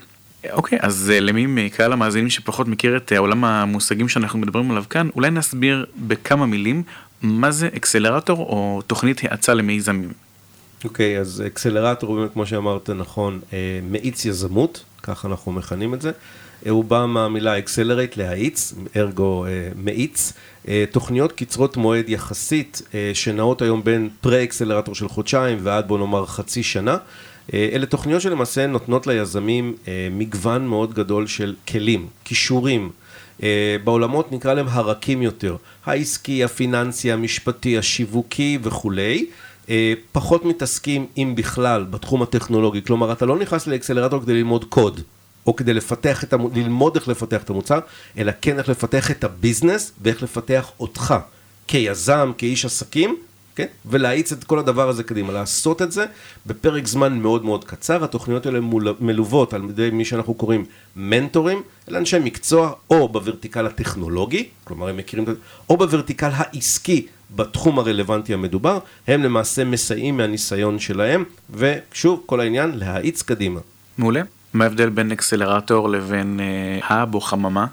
אוקיי, 0.50 0.78
אז 0.82 1.10
אה, 1.14 1.20
למי 1.20 1.46
מקהל 1.48 1.92
המאזינים 1.92 2.30
שפחות 2.30 2.68
מכיר 2.68 2.96
את 2.96 3.12
אה, 3.12 3.18
עולם 3.18 3.44
המושגים 3.44 4.08
שאנחנו 4.08 4.38
מדברים 4.38 4.70
עליו 4.70 4.84
כאן, 4.90 5.08
אולי 5.14 5.30
נסביר 5.30 5.86
בכמה 6.06 6.46
מילים 6.46 6.82
מה 7.22 7.50
זה 7.50 7.68
אקסלרטור 7.76 8.38
או 8.38 8.82
תוכנית 8.86 9.20
האצה 9.24 9.54
למיזמים. 9.54 10.12
אוקיי, 10.84 11.16
okay, 11.16 11.20
אז 11.20 11.42
אקסלרטור 11.46 12.16
באמת, 12.16 12.32
כמו 12.32 12.46
שאמרת 12.46 12.90
נכון, 12.90 13.40
אה, 13.52 13.80
מאיץ 13.90 14.24
יזמות, 14.24 14.84
ככה 15.02 15.28
אנחנו 15.28 15.52
מכנים 15.52 15.94
את 15.94 16.02
זה. 16.02 16.10
הוא 16.68 16.84
בא 16.84 17.06
מהמילה 17.06 17.58
accelerate, 17.58 18.16
להאיץ, 18.16 18.74
ergo 18.96 19.46
מאיץ. 19.76 20.32
תוכניות 20.90 21.32
קצרות 21.32 21.76
מועד 21.76 22.08
יחסית, 22.08 22.82
שנעות 23.14 23.62
היום 23.62 23.84
בין 23.84 24.08
פרה-אקסלרטור 24.20 24.94
של 24.94 25.08
חודשיים 25.08 25.58
ועד 25.62 25.88
בוא 25.88 25.98
נאמר 25.98 26.26
חצי 26.26 26.62
שנה. 26.62 26.96
אה, 27.54 27.68
אלה 27.72 27.86
תוכניות 27.86 28.22
שלמעשה 28.22 28.66
נותנות 28.66 29.06
ליזמים 29.06 29.74
אה, 29.88 30.08
מגוון 30.10 30.66
מאוד 30.66 30.94
גדול 30.94 31.26
של 31.26 31.54
כלים, 31.68 32.06
כישורים. 32.24 32.90
אה, 33.42 33.76
בעולמות 33.84 34.32
נקרא 34.32 34.54
להם 34.54 34.66
הרכים 34.68 35.22
יותר, 35.22 35.56
העסקי, 35.84 36.44
הפיננסי, 36.44 37.12
המשפטי, 37.12 37.78
השיווקי 37.78 38.58
וכולי. 38.62 39.26
פחות 40.12 40.44
מתעסקים, 40.44 41.06
אם 41.16 41.32
בכלל, 41.36 41.84
בתחום 41.90 42.22
הטכנולוגי. 42.22 42.82
כלומר, 42.82 43.12
אתה 43.12 43.26
לא 43.26 43.38
נכנס 43.38 43.66
לאקסלרטור 43.66 44.20
כדי 44.22 44.34
ללמוד 44.34 44.64
קוד, 44.64 45.00
או 45.46 45.56
כדי 45.56 45.74
לפתח 45.74 46.24
את 46.24 46.32
המ... 46.32 46.54
ללמוד 46.54 46.96
איך 46.96 47.08
לפתח 47.08 47.42
את 47.42 47.50
המוצר, 47.50 47.78
אלא 48.18 48.32
כן 48.42 48.58
איך 48.58 48.68
לפתח 48.68 49.10
את 49.10 49.24
הביזנס 49.24 49.92
ואיך 50.02 50.22
לפתח 50.22 50.70
אותך 50.80 51.14
כיזם, 51.68 52.32
כאיש 52.38 52.64
עסקים, 52.64 53.16
כן? 53.56 53.66
ולהאיץ 53.86 54.32
את 54.32 54.44
כל 54.44 54.58
הדבר 54.58 54.88
הזה 54.88 55.02
קדימה, 55.02 55.32
לעשות 55.32 55.82
את 55.82 55.92
זה 55.92 56.04
בפרק 56.46 56.86
זמן 56.86 57.18
מאוד 57.18 57.44
מאוד 57.44 57.64
קצר, 57.64 58.04
התוכניות 58.04 58.46
האלה 58.46 58.60
מול, 58.60 58.94
מלוות 59.00 59.54
על 59.54 59.64
ידי 59.68 59.90
מי 59.90 60.04
שאנחנו 60.04 60.34
קוראים 60.34 60.64
מנטורים, 60.96 61.62
אלה 61.88 61.98
אנשי 61.98 62.18
מקצוע 62.18 62.72
או 62.90 63.08
בוורטיקל 63.08 63.66
הטכנולוגי, 63.66 64.48
כלומר 64.64 64.88
הם 64.88 64.96
מכירים, 64.96 65.24
או 65.68 65.76
בוורטיקל 65.76 66.30
העסקי 66.32 67.06
בתחום 67.36 67.78
הרלוונטי 67.78 68.34
המדובר, 68.34 68.78
הם 69.08 69.22
למעשה 69.22 69.64
מסייעים 69.64 70.16
מהניסיון 70.16 70.78
שלהם, 70.78 71.24
ושוב, 71.50 72.22
כל 72.26 72.40
העניין 72.40 72.70
להאיץ 72.74 73.22
קדימה. 73.22 73.60
מעולה. 73.98 74.22
מה 74.54 74.64
ההבדל 74.64 74.88
בין 74.88 75.12
אקסלרטור 75.12 75.88
לבין 75.88 76.40
האב 76.82 77.08
אה, 77.08 77.14
או 77.14 77.20
חממה? 77.20 77.66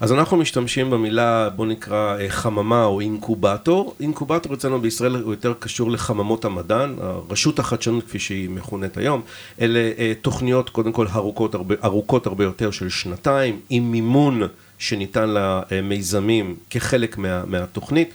אז 0.00 0.12
אנחנו 0.12 0.36
משתמשים 0.36 0.90
במילה, 0.90 1.48
בוא 1.48 1.66
נקרא 1.66 2.16
אה, 2.18 2.28
חממה 2.28 2.84
או 2.84 3.00
אינקובטור. 3.00 3.94
אינקובטור 4.00 4.54
אצלנו 4.54 4.80
בישראל 4.80 5.14
הוא 5.14 5.32
יותר 5.32 5.54
קשור 5.58 5.90
לחממות 5.90 6.44
המדען, 6.44 6.96
רשות 7.30 7.58
החדשנות 7.58 8.04
כפי 8.04 8.18
שהיא 8.18 8.50
מכונת 8.50 8.96
היום. 8.96 9.22
אלה 9.60 9.90
אה, 9.98 10.12
תוכניות 10.22 10.70
קודם 10.70 10.92
כל 10.92 11.06
ארוכות 11.14 11.54
הרבה, 11.54 11.74
ארוכות 11.84 12.26
הרבה 12.26 12.44
יותר 12.44 12.70
של 12.70 12.88
שנתיים, 12.88 13.60
עם 13.70 13.90
מימון 13.90 14.42
שניתן 14.78 15.34
למיזמים 15.70 16.56
כחלק 16.70 17.18
מה, 17.18 17.44
מהתוכנית. 17.46 18.10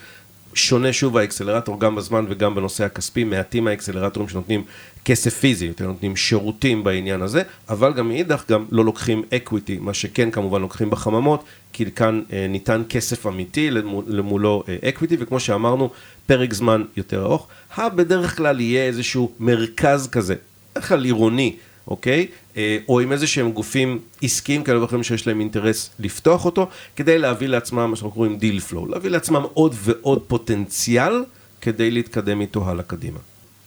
שונה 0.54 0.94
שוב 0.94 1.18
האקסלרטור 1.18 1.80
גם 1.80 1.96
בזמן 1.96 2.26
וגם 2.30 2.56
בנושא 2.56 2.84
הכספי, 2.84 3.24
מעטים 3.24 3.68
האקסלרטורים 3.68 4.30
שנותנים 4.30 4.64
כסף 5.06 5.40
פיזי, 5.40 5.66
יותר 5.66 5.88
נותנים 5.88 6.16
שירותים 6.16 6.84
בעניין 6.84 7.22
הזה, 7.22 7.42
אבל 7.70 7.94
גם 7.94 8.08
מאידך 8.08 8.44
גם 8.50 8.66
לא 8.72 8.86
לוקחים 8.86 9.24
equity, 9.36 9.78
מה 9.82 9.94
שכן 9.94 10.32
כמובן 10.32 10.62
לוקחים 10.62 10.90
בחממות, 10.90 11.44
כי 11.74 11.92
כאן 11.92 12.22
אה, 12.34 12.48
ניתן 12.50 12.84
כסף 12.90 13.28
אמיתי 13.28 13.72
למולו 14.08 14.64
equity, 14.90 15.18
וכמו 15.20 15.40
שאמרנו, 15.40 15.90
פרק 16.26 16.54
זמן 16.54 16.84
יותר 16.98 17.26
ארוך. 17.26 17.48
בדרך 17.80 18.38
כלל 18.38 18.60
יהיה 18.60 18.86
איזשהו 18.86 19.32
מרכז 19.40 20.08
כזה, 20.08 20.36
בדרך 20.72 20.88
כלל 20.88 21.06
עירוני, 21.06 21.56
אוקיי? 21.88 22.28
אה, 22.58 22.78
או 22.90 23.00
עם 23.00 23.12
איזה 23.12 23.28
שהם 23.28 23.52
גופים 23.52 24.00
עסקיים 24.22 24.64
כאלה 24.64 24.82
ואחרים 24.82 25.04
שיש 25.04 25.28
להם 25.28 25.40
אינטרס 25.40 25.90
לפתוח 26.00 26.46
אותו, 26.46 26.70
כדי 26.96 27.18
להביא 27.18 27.48
לעצמם 27.48 27.90
מה 27.90 27.96
שאנחנו 27.96 28.12
קוראים 28.12 28.38
deal 28.38 28.60
flow, 28.60 28.88
להביא 28.88 29.10
לעצמם 29.10 29.44
עוד 29.54 29.76
ועוד 29.78 30.22
פוטנציאל 30.28 31.24
כדי 31.62 31.92
להתקדם 31.92 32.42
איתו 32.42 32.70
הלאה 32.70 32.84
קדימה. 32.84 33.20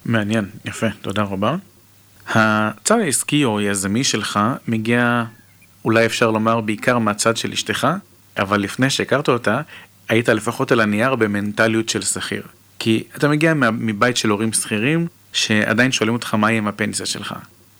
מעניין, 0.08 0.44
יפה, 0.64 0.86
תודה 1.00 1.22
רבה. 1.22 1.56
הצד 2.28 2.98
העסקי 3.00 3.44
או 3.44 3.58
היזמי 3.58 4.04
שלך 4.04 4.40
מגיע, 4.68 5.24
אולי 5.84 6.06
אפשר 6.06 6.30
לומר, 6.30 6.60
בעיקר 6.60 6.98
מהצד 6.98 7.36
של 7.36 7.52
אשתך, 7.52 7.88
אבל 8.38 8.60
לפני 8.60 8.90
שהכרת 8.90 9.28
אותה, 9.28 9.60
היית 10.08 10.28
לפחות 10.28 10.72
על 10.72 10.80
הנייר 10.80 11.14
במנטליות 11.14 11.88
של 11.88 12.02
שכיר. 12.02 12.42
כי 12.78 13.04
אתה 13.16 13.28
מגיע 13.28 13.54
מבית 13.54 14.16
של 14.16 14.30
הורים 14.30 14.52
שכירים, 14.52 15.06
שעדיין 15.32 15.92
שואלים 15.92 16.14
אותך 16.14 16.34
מה 16.34 16.50
יהיה 16.50 16.58
עם 16.58 16.68
הפנסיה 16.68 17.06
שלך. 17.06 17.34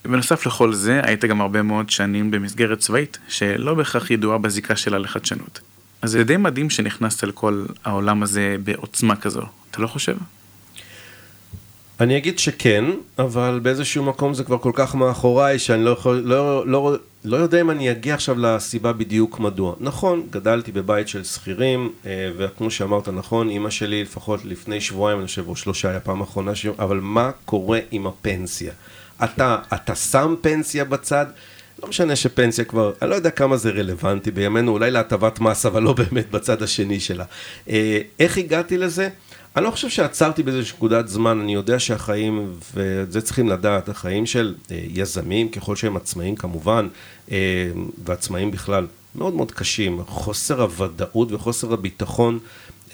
בנוסף 0.04 0.46
לכל 0.46 0.72
זה, 0.72 1.00
היית 1.04 1.24
גם 1.24 1.40
הרבה 1.40 1.62
מאוד 1.62 1.90
שנים 1.90 2.30
במסגרת 2.30 2.78
צבאית, 2.78 3.18
שלא 3.28 3.74
בהכרח 3.74 4.10
ידועה 4.10 4.38
בזיקה 4.38 4.76
שלה 4.76 4.98
לחדשנות. 4.98 5.60
אז 6.02 6.10
זה 6.10 6.24
די 6.24 6.36
מדהים 6.36 6.70
שנכנסת 6.70 7.24
לכל 7.24 7.64
העולם 7.84 8.22
הזה 8.22 8.56
בעוצמה 8.64 9.16
כזו, 9.16 9.42
אתה 9.70 9.82
לא 9.82 9.86
חושב? 9.86 10.16
אני 12.00 12.16
אגיד 12.16 12.38
שכן, 12.38 12.84
אבל 13.18 13.60
באיזשהו 13.62 14.04
מקום 14.04 14.34
זה 14.34 14.44
כבר 14.44 14.58
כל 14.58 14.72
כך 14.74 14.94
מאחוריי, 14.94 15.58
שאני 15.58 15.84
לא, 15.84 15.90
יכול, 15.90 16.16
לא, 16.16 16.66
לא, 16.66 16.96
לא 17.24 17.36
יודע 17.36 17.60
אם 17.60 17.70
אני 17.70 17.90
אגיע 17.90 18.14
עכשיו 18.14 18.38
לסיבה 18.38 18.92
בדיוק 18.92 19.40
מדוע. 19.40 19.74
נכון, 19.80 20.26
גדלתי 20.30 20.72
בבית 20.72 21.08
של 21.08 21.24
שכירים, 21.24 21.92
אה, 22.06 22.30
וכמו 22.36 22.70
שאמרת 22.70 23.08
נכון, 23.08 23.48
אימא 23.48 23.70
שלי 23.70 24.02
לפחות 24.02 24.44
לפני 24.44 24.80
שבועיים, 24.80 25.18
אני 25.18 25.26
חושב, 25.26 25.48
או 25.48 25.56
שלושה, 25.56 25.90
היה 25.90 26.00
פעם 26.00 26.20
אחרונה, 26.20 26.54
ש... 26.54 26.66
אבל 26.66 27.00
מה 27.00 27.30
קורה 27.44 27.78
עם 27.90 28.06
הפנסיה? 28.06 28.72
אתה, 29.24 29.56
אתה 29.74 29.94
שם 29.94 30.34
פנסיה 30.40 30.84
בצד, 30.84 31.26
לא 31.82 31.88
משנה 31.88 32.16
שפנסיה 32.16 32.64
כבר, 32.64 32.92
אני 33.02 33.10
לא 33.10 33.14
יודע 33.14 33.30
כמה 33.30 33.56
זה 33.56 33.70
רלוונטי 33.70 34.30
בימינו, 34.30 34.72
אולי 34.72 34.90
להטבת 34.90 35.40
מס, 35.40 35.66
אבל 35.66 35.82
לא 35.82 35.92
באמת 35.92 36.30
בצד 36.30 36.62
השני 36.62 37.00
שלה. 37.00 37.24
אה, 37.68 38.00
איך 38.20 38.38
הגעתי 38.38 38.78
לזה? 38.78 39.08
אני 39.56 39.64
לא 39.64 39.70
חושב 39.70 39.88
שעצרתי 39.88 40.42
באיזושהי 40.42 40.76
נקודת 40.76 41.08
זמן, 41.08 41.40
אני 41.40 41.54
יודע 41.54 41.78
שהחיים, 41.78 42.52
ואת 42.74 43.12
זה 43.12 43.20
צריכים 43.20 43.48
לדעת, 43.48 43.88
החיים 43.88 44.26
של 44.26 44.54
אה, 44.70 44.80
יזמים, 44.88 45.48
ככל 45.48 45.76
שהם 45.76 45.96
עצמאים 45.96 46.36
כמובן, 46.36 46.88
אה, 47.30 47.36
ועצמאים 48.04 48.50
בכלל, 48.50 48.86
מאוד 49.14 49.34
מאוד 49.34 49.52
קשים. 49.52 50.04
חוסר 50.06 50.62
הוודאות 50.62 51.32
וחוסר 51.32 51.72
הביטחון 51.72 52.38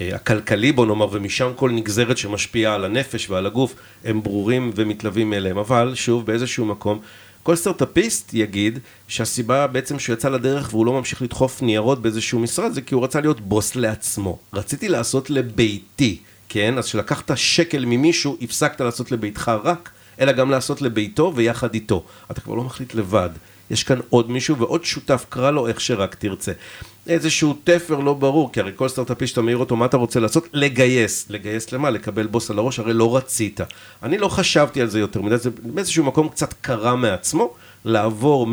אה, 0.00 0.14
הכלכלי 0.14 0.72
בוא 0.72 0.86
נאמר, 0.86 1.08
ומשם 1.12 1.52
כל 1.56 1.70
נגזרת 1.70 2.18
שמשפיעה 2.18 2.74
על 2.74 2.84
הנפש 2.84 3.30
ועל 3.30 3.46
הגוף, 3.46 3.74
הם 4.04 4.22
ברורים 4.22 4.72
ומתלווים 4.74 5.32
אליהם. 5.32 5.58
אבל, 5.58 5.92
שוב, 5.94 6.26
באיזשהו 6.26 6.64
מקום, 6.64 7.00
כל 7.42 7.56
סטארט-אפיסט 7.56 8.34
יגיד 8.34 8.78
שהסיבה 9.08 9.66
בעצם 9.66 9.98
שהוא 9.98 10.14
יצא 10.14 10.28
לדרך 10.28 10.68
והוא 10.72 10.86
לא 10.86 10.92
ממשיך 10.92 11.22
לדחוף 11.22 11.62
ניירות 11.62 12.02
באיזשהו 12.02 12.38
משרד 12.38 12.72
זה 12.72 12.80
כי 12.80 12.94
הוא 12.94 13.04
רצה 13.04 13.20
להיות 13.20 13.40
בוס 13.40 13.76
לעצמו. 13.76 14.38
רציתי 14.52 14.88
לעשות 14.88 15.30
לביתי, 15.30 16.18
כן? 16.54 16.78
אז 16.78 16.84
כשלקחת 16.86 17.30
שקל 17.34 17.84
ממישהו, 17.84 18.36
הפסקת 18.42 18.80
לעשות 18.80 19.12
לביתך 19.12 19.52
רק, 19.64 19.90
אלא 20.20 20.32
גם 20.32 20.50
לעשות 20.50 20.82
לביתו 20.82 21.32
ויחד 21.34 21.74
איתו. 21.74 22.04
אתה 22.30 22.40
כבר 22.40 22.54
לא 22.54 22.64
מחליט 22.64 22.94
לבד. 22.94 23.30
יש 23.70 23.84
כאן 23.84 24.00
עוד 24.08 24.30
מישהו 24.30 24.56
ועוד 24.56 24.84
שותף, 24.84 25.26
קרא 25.28 25.50
לו 25.50 25.66
איך 25.66 25.80
שרק 25.80 26.14
תרצה. 26.14 26.52
איזשהו 27.06 27.54
תפר 27.64 28.00
לא 28.00 28.14
ברור, 28.14 28.52
כי 28.52 28.60
הרי 28.60 28.72
כל 28.76 28.88
סטארט-אפיסט 28.88 29.30
שאתה 29.30 29.42
מעיר 29.42 29.56
אותו, 29.56 29.76
מה 29.76 29.86
אתה 29.86 29.96
רוצה 29.96 30.20
לעשות? 30.20 30.48
לגייס. 30.52 31.26
לגייס 31.30 31.72
למה? 31.72 31.90
לקבל 31.90 32.26
בוס 32.26 32.50
על 32.50 32.58
הראש? 32.58 32.78
הרי 32.78 32.92
לא 32.92 33.16
רצית. 33.16 33.60
אני 34.02 34.18
לא 34.18 34.28
חשבתי 34.28 34.80
על 34.80 34.88
זה 34.88 35.00
יותר 35.00 35.22
מדי, 35.22 35.38
זה 35.38 35.50
באיזשהו 35.62 36.04
מקום 36.04 36.28
קצת 36.28 36.52
קרה 36.52 36.96
מעצמו, 36.96 37.54
לעבור 37.84 38.46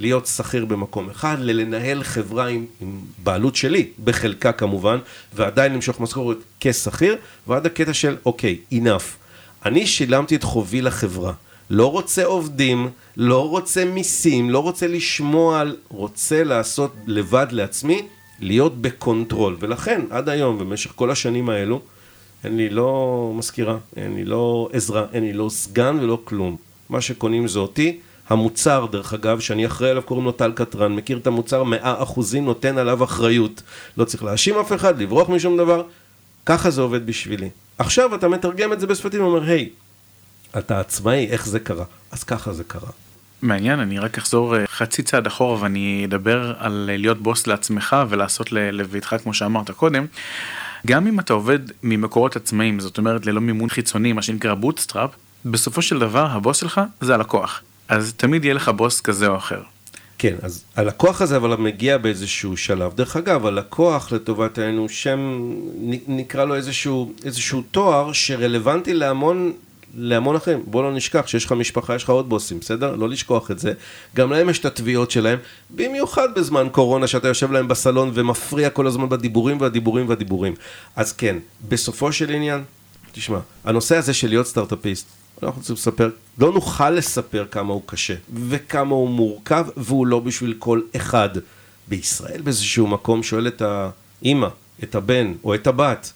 מלהיות 0.00 0.26
שכיר 0.26 0.64
במקום 0.64 1.10
אחד, 1.10 1.36
ללנהל 1.40 2.02
חברה 2.02 2.46
עם, 2.46 2.66
עם 2.80 3.00
בעלות 3.22 3.56
שלי, 3.56 3.88
בחלקה 4.04 4.52
כמובן, 4.52 4.98
ועדיין 5.34 5.72
למשוך 5.72 6.00
משכורת 6.00 6.36
כשכיר, 6.60 7.16
ועד 7.46 7.66
הקטע 7.66 7.94
של, 7.94 8.16
אוקיי, 8.26 8.58
enough. 8.72 9.20
אני 9.66 9.86
שילמתי 9.86 10.36
את 10.36 10.42
חובי 10.42 10.82
לחברה. 10.82 11.32
לא 11.70 11.90
רוצה 11.90 12.24
עובדים, 12.24 12.88
לא 13.16 13.48
רוצה 13.48 13.84
מיסים, 13.84 14.50
לא 14.50 14.58
רוצה 14.58 14.86
לשמוע. 14.86 15.62
רוצה 15.88 16.44
לעשות 16.44 16.94
לבד 17.06 17.46
לעצמי, 17.50 18.02
להיות 18.40 18.82
ב 18.82 18.90
control. 18.90 19.56
ולכן, 19.60 20.00
עד 20.10 20.28
היום, 20.28 20.58
במשך 20.58 20.92
כל 20.94 21.10
השנים 21.10 21.48
האלו, 21.48 21.80
אין 22.44 22.56
לי 22.56 22.68
לא 22.68 23.32
מזכירה, 23.36 23.78
אין 23.96 24.14
לי 24.14 24.24
לא 24.24 24.68
עזרה, 24.72 25.06
אין 25.12 25.22
לי 25.22 25.32
לא 25.32 25.48
סגן 25.48 25.98
ולא 26.00 26.18
כלום. 26.24 26.56
מה 26.88 27.00
שקונים 27.00 27.48
זה 27.48 27.58
אותי. 27.58 27.98
המוצר, 28.30 28.86
דרך 28.90 29.14
אגב, 29.14 29.40
שאני 29.40 29.66
אחראי 29.66 29.90
עליו, 29.90 30.02
קוראים 30.02 30.26
לו 30.26 30.32
טל 30.32 30.52
קטרן, 30.52 30.92
מכיר 30.96 31.18
את 31.18 31.26
המוצר 31.26 31.62
מאה 31.62 32.02
אחוזים, 32.02 32.44
נותן 32.44 32.78
עליו 32.78 33.04
אחריות. 33.04 33.62
לא 33.96 34.04
צריך 34.04 34.24
להאשים 34.24 34.58
אף 34.58 34.72
אחד, 34.72 35.02
לברוח 35.02 35.28
משום 35.28 35.56
דבר. 35.56 35.82
ככה 36.46 36.70
זה 36.70 36.80
עובד 36.80 37.06
בשבילי. 37.06 37.50
עכשיו 37.78 38.14
אתה 38.14 38.28
מתרגם 38.28 38.72
את 38.72 38.80
זה 38.80 38.86
בשפתים 38.86 39.22
ואומר, 39.22 39.42
היי, 39.42 39.68
אתה 40.58 40.80
עצמאי, 40.80 41.26
איך 41.30 41.46
זה 41.46 41.60
קרה? 41.60 41.84
אז 42.12 42.24
ככה 42.24 42.52
זה 42.52 42.64
קרה. 42.64 42.90
מעניין, 43.42 43.80
אני 43.80 43.98
רק 43.98 44.18
אחזור 44.18 44.56
אה, 44.56 44.66
חצי 44.66 45.02
צעד 45.02 45.26
אחורה 45.26 45.62
ואני 45.62 46.02
אדבר 46.08 46.54
על 46.58 46.90
אה, 46.92 46.96
להיות 46.96 47.22
בוס 47.22 47.46
לעצמך 47.46 47.96
ולעשות 48.08 48.52
לביתך 48.52 49.16
כמו 49.22 49.34
שאמרת 49.34 49.70
קודם. 49.70 50.06
גם 50.86 51.06
אם 51.06 51.20
אתה 51.20 51.32
עובד 51.32 51.58
ממקורות 51.82 52.36
עצמאיים, 52.36 52.80
זאת 52.80 52.98
אומרת 52.98 53.26
ללא 53.26 53.40
מימון 53.40 53.68
חיצוני, 53.68 54.12
מה 54.12 54.22
שנקרא 54.22 54.54
bootstrap, 54.54 55.10
בסופו 55.44 55.82
של 55.82 55.98
דבר 55.98 56.26
הבוס 56.26 56.56
שלך 56.56 56.80
זה 57.00 57.14
הלקוח. 57.14 57.62
אז 57.90 58.12
תמיד 58.16 58.44
יהיה 58.44 58.54
לך 58.54 58.68
בוס 58.68 59.00
כזה 59.00 59.26
או 59.26 59.36
אחר. 59.36 59.60
כן, 60.18 60.34
אז 60.42 60.64
הלקוח 60.76 61.22
הזה 61.22 61.36
אבל 61.36 61.56
מגיע 61.56 61.98
באיזשהו 61.98 62.56
שלב. 62.56 62.94
דרך 62.94 63.16
אגב, 63.16 63.46
הלקוח 63.46 64.12
לטובת 64.12 64.58
העניין 64.58 64.78
הוא 64.78 64.88
שם, 64.88 65.50
נקרא 66.08 66.44
לו 66.44 66.54
איזשהו, 66.54 67.12
איזשהו 67.24 67.62
תואר 67.70 68.12
שרלוונטי 68.12 68.94
להמון 68.94 69.52
להמון 69.94 70.36
אחרים. 70.36 70.62
בוא 70.66 70.82
לא 70.82 70.94
נשכח 70.94 71.26
שיש 71.26 71.44
לך 71.44 71.52
משפחה, 71.52 71.94
יש 71.94 72.02
לך 72.02 72.10
עוד 72.10 72.28
בוסים, 72.28 72.60
בסדר? 72.60 72.96
לא 72.96 73.08
לשכוח 73.08 73.50
את 73.50 73.58
זה. 73.58 73.72
גם 74.16 74.32
להם 74.32 74.50
יש 74.50 74.58
את 74.58 74.64
התביעות 74.64 75.10
שלהם, 75.10 75.38
במיוחד 75.70 76.28
בזמן 76.34 76.68
קורונה, 76.72 77.06
שאתה 77.06 77.28
יושב 77.28 77.52
להם 77.52 77.68
בסלון 77.68 78.10
ומפריע 78.14 78.70
כל 78.70 78.86
הזמן 78.86 79.08
בדיבורים 79.08 79.60
והדיבורים 79.60 80.08
והדיבורים. 80.08 80.54
אז 80.96 81.12
כן, 81.12 81.36
בסופו 81.68 82.12
של 82.12 82.30
עניין, 82.30 82.62
תשמע, 83.12 83.38
הנושא 83.64 83.96
הזה 83.96 84.14
של 84.14 84.28
להיות 84.28 84.46
סטארט-אפיסט, 84.46 85.06
אנחנו 85.42 85.60
רוצים 85.60 85.74
לספר, 85.74 86.10
לא 86.38 86.52
נוכל 86.52 86.90
לספר 86.90 87.46
כמה 87.50 87.72
הוא 87.72 87.82
קשה, 87.86 88.14
וכמה 88.48 88.94
הוא 88.94 89.08
מורכב, 89.08 89.66
והוא 89.76 90.06
לא 90.06 90.20
בשביל 90.20 90.54
כל 90.58 90.80
אחד. 90.96 91.28
בישראל 91.88 92.40
באיזשהו 92.42 92.86
מקום 92.86 93.22
שואל 93.22 93.48
את 93.48 93.62
האימא, 93.62 94.48
את 94.82 94.94
הבן 94.94 95.32
או 95.44 95.54
את 95.54 95.66
הבת, 95.66 96.12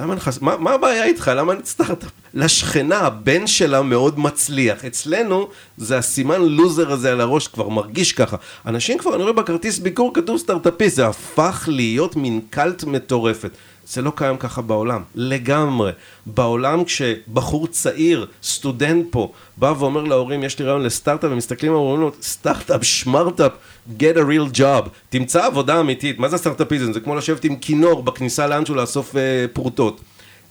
למה 0.00 0.14
לך, 0.14 0.30
מה, 0.40 0.56
מה 0.56 0.70
הבעיה 0.70 1.04
איתך? 1.04 1.30
למה 1.36 1.52
אני 1.52 1.60
סטארט-אפ? 1.64 2.10
לשכנה, 2.34 2.98
הבן 2.98 3.46
שלה 3.46 3.82
מאוד 3.82 4.18
מצליח. 4.18 4.84
אצלנו 4.84 5.48
זה 5.76 5.98
הסימן 5.98 6.42
לוזר 6.42 6.92
הזה 6.92 7.12
על 7.12 7.20
הראש, 7.20 7.48
כבר 7.48 7.68
מרגיש 7.68 8.12
ככה. 8.12 8.36
אנשים 8.66 8.98
כבר, 8.98 9.14
אני 9.14 9.22
רואה 9.22 9.32
בכרטיס 9.32 9.78
ביקור 9.78 10.14
כתוב 10.14 10.38
סטארט-אפיסט, 10.38 10.96
זה 10.96 11.06
הפך 11.06 11.68
להיות 11.72 12.16
מין 12.16 12.40
קלט 12.50 12.84
מטורפת. 12.84 13.50
זה 13.90 14.02
לא 14.02 14.12
קיים 14.14 14.36
ככה 14.36 14.62
בעולם, 14.62 15.02
לגמרי. 15.14 15.92
בעולם 16.26 16.84
כשבחור 16.84 17.66
צעיר, 17.66 18.26
סטודנט 18.42 19.06
פה, 19.10 19.32
בא 19.56 19.74
ואומר 19.78 20.04
להורים, 20.04 20.44
יש 20.44 20.58
לי 20.58 20.64
רעיון 20.64 20.82
לסטארט-אפ, 20.82 21.30
ומסתכלים 21.32 21.72
ואומרים 21.72 22.00
לו, 22.00 22.12
סטארט-אפ, 22.22 22.84
שמארט-אפ, 22.84 23.52
get 23.98 24.16
a 24.16 24.20
real 24.20 24.58
job, 24.58 24.88
תמצא 25.10 25.46
עבודה 25.46 25.80
אמיתית, 25.80 26.18
מה 26.18 26.28
זה 26.28 26.36
סטארט-אפיזם? 26.36 26.92
זה 26.92 27.00
כמו 27.00 27.14
לשבת 27.14 27.44
עם 27.44 27.56
כינור 27.56 28.02
בכניסה 28.02 28.46
לאנשהו 28.46 28.74
לאסוף 28.74 29.14
uh, 29.14 29.18
פרוטות. 29.52 30.00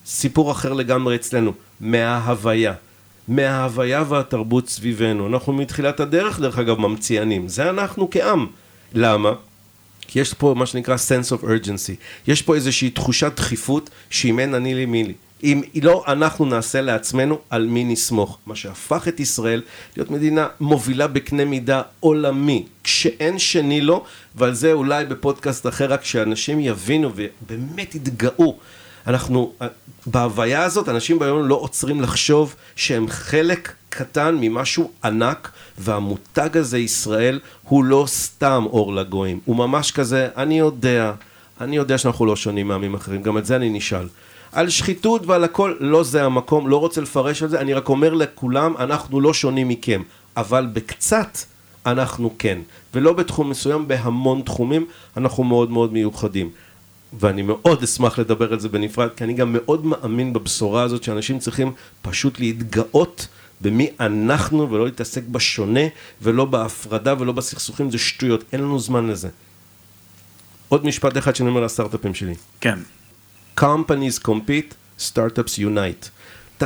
סיפור 0.05 0.51
אחר 0.51 0.73
לגמרי 0.73 1.15
אצלנו, 1.15 1.53
מההוויה. 1.79 2.73
מההוויה 3.27 4.03
והתרבות 4.07 4.69
סביבנו. 4.69 5.27
אנחנו 5.27 5.53
מתחילת 5.53 5.99
הדרך, 5.99 6.39
דרך 6.39 6.59
אגב, 6.59 6.79
ממציאנים. 6.79 7.47
זה 7.47 7.69
אנחנו 7.69 8.07
כעם. 8.11 8.47
למה? 8.93 9.33
כי 10.11 10.19
יש 10.19 10.33
פה 10.33 10.53
מה 10.57 10.65
שנקרא 10.65 10.95
sense 10.95 11.31
of 11.31 11.43
urgency. 11.43 11.95
יש 12.27 12.41
פה 12.41 12.55
איזושהי 12.55 12.89
תחושת 12.89 13.31
דחיפות 13.35 13.89
שאם 14.09 14.39
אין 14.39 14.55
אני 14.55 14.75
לי 14.75 14.85
מי 14.85 15.03
לי. 15.03 15.13
אם 15.43 15.61
לא 15.83 16.03
אנחנו 16.07 16.45
נעשה 16.45 16.81
לעצמנו, 16.81 17.39
על 17.49 17.65
מי 17.65 17.83
נסמוך. 17.83 18.37
מה 18.45 18.55
שהפך 18.55 19.07
את 19.07 19.19
ישראל 19.19 19.61
להיות 19.97 20.11
מדינה 20.11 20.47
מובילה 20.59 21.07
בקנה 21.07 21.45
מידה 21.45 21.81
עולמי, 21.99 22.65
כשאין 22.83 23.39
שני 23.39 23.81
לו, 23.81 24.03
ועל 24.35 24.53
זה 24.53 24.73
אולי 24.73 25.05
בפודקאסט 25.05 25.67
אחר, 25.67 25.85
רק 25.85 26.05
שאנשים 26.05 26.59
יבינו 26.59 27.11
ובאמת 27.15 27.95
יתגאו. 27.95 28.57
אנחנו, 29.09 29.51
בהוויה 30.05 30.63
הזאת, 30.63 30.89
אנשים 30.89 31.19
ביום 31.19 31.47
לא 31.47 31.55
עוצרים 31.55 32.01
לחשוב 32.01 32.55
שהם 32.75 33.05
חלק 33.09 33.73
קטן 33.89 34.37
ממשהו 34.39 34.91
ענק, 35.03 35.51
והמותג 35.77 36.57
הזה, 36.57 36.77
ישראל, 36.77 37.39
הוא 37.63 37.83
לא 37.83 38.03
סתם 38.07 38.63
אור 38.65 38.95
לגויים. 38.95 39.39
הוא 39.45 39.55
ממש 39.55 39.91
כזה, 39.91 40.27
אני 40.37 40.59
יודע, 40.59 41.13
אני 41.61 41.75
יודע 41.75 41.97
שאנחנו 41.97 42.25
לא 42.25 42.35
שונים 42.35 42.67
מעמים 42.67 42.93
אחרים, 42.93 43.21
גם 43.21 43.37
את 43.37 43.45
זה 43.45 43.55
אני 43.55 43.69
נשאל. 43.69 44.07
על 44.51 44.69
שחיתות 44.69 45.25
ועל 45.25 45.43
הכל, 45.43 45.75
לא 45.79 46.03
זה 46.03 46.23
המקום, 46.23 46.67
לא 46.67 46.77
רוצה 46.77 47.01
לפרש 47.01 47.43
על 47.43 47.49
זה, 47.49 47.59
אני 47.59 47.73
רק 47.73 47.89
אומר 47.89 48.13
לכולם, 48.13 48.73
אנחנו 48.79 49.21
לא 49.21 49.33
שונים 49.33 49.67
מכם, 49.67 50.01
אבל 50.37 50.67
בקצת 50.73 51.37
אנחנו 51.85 52.33
כן, 52.39 52.59
ולא 52.93 53.13
בתחום 53.13 53.49
מסוים, 53.49 53.87
בהמון 53.87 54.41
תחומים 54.41 54.85
אנחנו 55.17 55.43
מאוד 55.43 55.71
מאוד 55.71 55.93
מיוחדים. 55.93 56.49
ואני 57.13 57.41
מאוד 57.41 57.83
אשמח 57.83 58.19
לדבר 58.19 58.53
על 58.53 58.59
זה 58.59 58.69
בנפרד, 58.69 59.09
כי 59.15 59.23
אני 59.23 59.33
גם 59.33 59.53
מאוד 59.53 59.85
מאמין 59.85 60.33
בבשורה 60.33 60.83
הזאת 60.83 61.03
שאנשים 61.03 61.39
צריכים 61.39 61.71
פשוט 62.01 62.39
להתגאות 62.39 63.27
במי 63.61 63.89
אנחנו 63.99 64.71
ולא 64.71 64.85
להתעסק 64.85 65.23
בשונה 65.23 65.79
ולא 66.21 66.45
בהפרדה 66.45 67.15
ולא 67.19 67.31
בסכסוכים, 67.31 67.91
זה 67.91 67.97
שטויות, 67.97 68.43
אין 68.53 68.61
לנו 68.61 68.79
זמן 68.79 69.07
לזה. 69.07 69.29
עוד 70.69 70.85
משפט 70.85 71.17
אחד 71.17 71.35
שאני 71.35 71.49
אומר 71.49 71.61
לסטארט-אפים 71.61 72.13
שלי. 72.13 72.35
כן. 72.61 72.79
companies 73.59 74.19
compete, 74.27 74.99
startups 74.99 75.57
unite. 75.57 76.09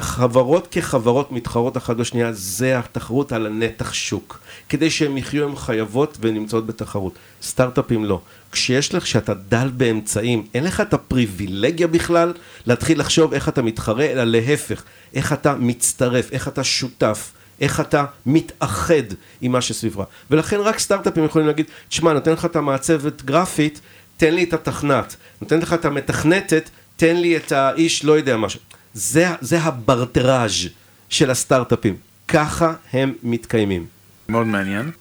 חברות 0.01 0.67
כחברות 0.71 1.31
מתחרות 1.31 1.77
אחת 1.77 1.95
בשנייה, 1.95 2.33
זה 2.33 2.79
התחרות 2.79 3.31
על 3.31 3.45
הנתח 3.45 3.93
שוק. 3.93 4.39
כדי 4.69 4.89
שהן 4.89 5.17
יחיו 5.17 5.49
הן 5.49 5.55
חייבות 5.55 6.17
והן 6.21 6.33
נמצאות 6.33 6.65
בתחרות. 6.65 7.13
סטארט-אפים 7.41 8.05
לא. 8.05 8.21
כשיש 8.51 8.95
לך, 8.95 9.03
כשאתה 9.03 9.33
דל 9.33 9.69
באמצעים, 9.77 10.45
אין 10.53 10.63
לך 10.63 10.81
את 10.81 10.93
הפריבילגיה 10.93 11.87
בכלל 11.87 12.33
להתחיל 12.65 12.99
לחשוב 12.99 13.33
איך 13.33 13.49
אתה 13.49 13.61
מתחרה, 13.61 14.05
אלא 14.05 14.23
להפך, 14.23 14.83
איך 15.13 15.33
אתה 15.33 15.55
מצטרף, 15.55 16.31
איך 16.31 16.47
אתה 16.47 16.63
שותף. 16.63 17.31
איך 17.61 17.79
אתה 17.79 18.05
מתאחד 18.25 19.03
עם 19.41 19.51
מה 19.51 19.61
שסביבך. 19.61 20.03
ולכן 20.31 20.59
רק 20.59 20.79
סטארט-אפים 20.79 21.25
יכולים 21.25 21.47
להגיד, 21.47 21.65
תשמע, 21.89 22.13
נותן 22.13 22.31
לך 22.31 22.45
את 22.45 22.55
המעצבת 22.55 23.21
גרפית, 23.21 23.81
תן 24.17 24.33
לי 24.33 24.43
את 24.43 24.53
התכנת. 24.53 25.15
נותן 25.41 25.59
לך 25.59 25.73
את 25.73 25.85
המתכנתת, 25.85 26.69
תן 26.95 27.15
לי 27.15 27.37
את 27.37 27.51
האיש, 27.51 28.05
לא 28.05 28.13
יודע 28.13 28.37
משהו. 28.37 28.59
זה, 28.93 29.27
זה 29.41 29.61
הברטראז' 29.61 30.67
של 31.09 31.31
הסטארט-אפים. 31.31 31.95
ככה 32.27 32.73
הם 32.93 33.13
מתקיימים. 33.23 33.85
מאוד 34.29 34.47
מעניין. 34.47 34.91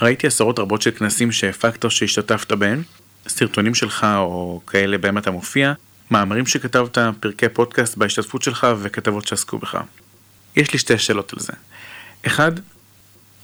ראיתי 0.00 0.26
עשרות 0.26 0.58
רבות 0.58 0.82
של 0.82 0.90
כנסים 0.90 1.32
שהפקת 1.32 1.90
שהשתתפת 1.90 2.52
בהם, 2.52 2.82
סרטונים 3.28 3.74
שלך 3.74 4.06
או 4.16 4.60
כאלה 4.66 4.98
בהם 4.98 5.18
אתה 5.18 5.30
מופיע, 5.30 5.72
מאמרים 6.10 6.46
שכתבת, 6.46 6.98
פרקי 7.20 7.48
פודקאסט 7.48 7.96
בהשתתפות 7.96 8.42
שלך 8.42 8.66
וכתבות 8.82 9.26
שעסקו 9.26 9.58
בך. 9.58 9.78
יש 10.56 10.72
לי 10.72 10.78
שתי 10.78 10.98
שאלות 10.98 11.32
על 11.32 11.38
זה. 11.38 11.52
אחד, 12.26 12.52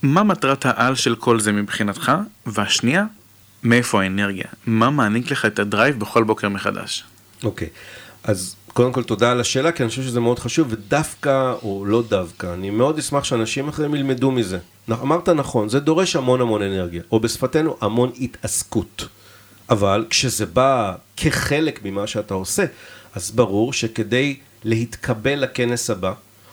מה 0.02 0.22
מטרת 0.22 0.66
העל 0.66 0.94
של 0.94 1.16
כל 1.16 1.40
זה 1.40 1.52
מבחינתך? 1.52 2.12
והשנייה, 2.46 3.04
מאיפה 3.62 4.02
האנרגיה? 4.02 4.44
מה 4.66 4.90
מעניק 4.90 5.30
לך 5.30 5.44
את 5.44 5.58
הדרייב 5.58 5.98
בכל 5.98 6.24
בוקר 6.24 6.48
מחדש? 6.48 7.04
אוקיי, 7.44 7.68
okay. 7.68 8.30
אז 8.30 8.56
קודם 8.76 8.92
כל 8.92 9.02
תודה 9.02 9.30
על 9.30 9.40
השאלה, 9.40 9.72
כי 9.72 9.82
אני 9.82 9.90
חושב 9.90 10.02
שזה 10.02 10.20
מאוד 10.20 10.38
חשוב, 10.38 10.66
ודווקא, 10.70 11.54
או 11.62 11.84
לא 11.86 12.02
דווקא, 12.08 12.54
אני 12.54 12.70
מאוד 12.70 12.98
אשמח 12.98 13.24
שאנשים 13.24 13.68
אחרים 13.68 13.94
ילמדו 13.94 14.30
מזה. 14.30 14.58
אמרת 14.90 15.28
נכון, 15.28 15.68
זה 15.68 15.80
דורש 15.80 16.16
המון 16.16 16.40
המון 16.40 16.62
אנרגיה, 16.62 17.02
או 17.12 17.20
בשפתנו 17.20 17.76
המון 17.80 18.10
התעסקות. 18.20 19.08
אבל 19.70 20.04
כשזה 20.10 20.46
בא 20.46 20.94
כחלק 21.16 21.80
ממה 21.84 22.06
שאתה 22.06 22.34
עושה, 22.34 22.64
אז 23.14 23.30
ברור 23.30 23.72
שכדי 23.72 24.36
להתקבל 24.64 25.38
לכנס 25.38 25.90
הבא, 25.90 26.12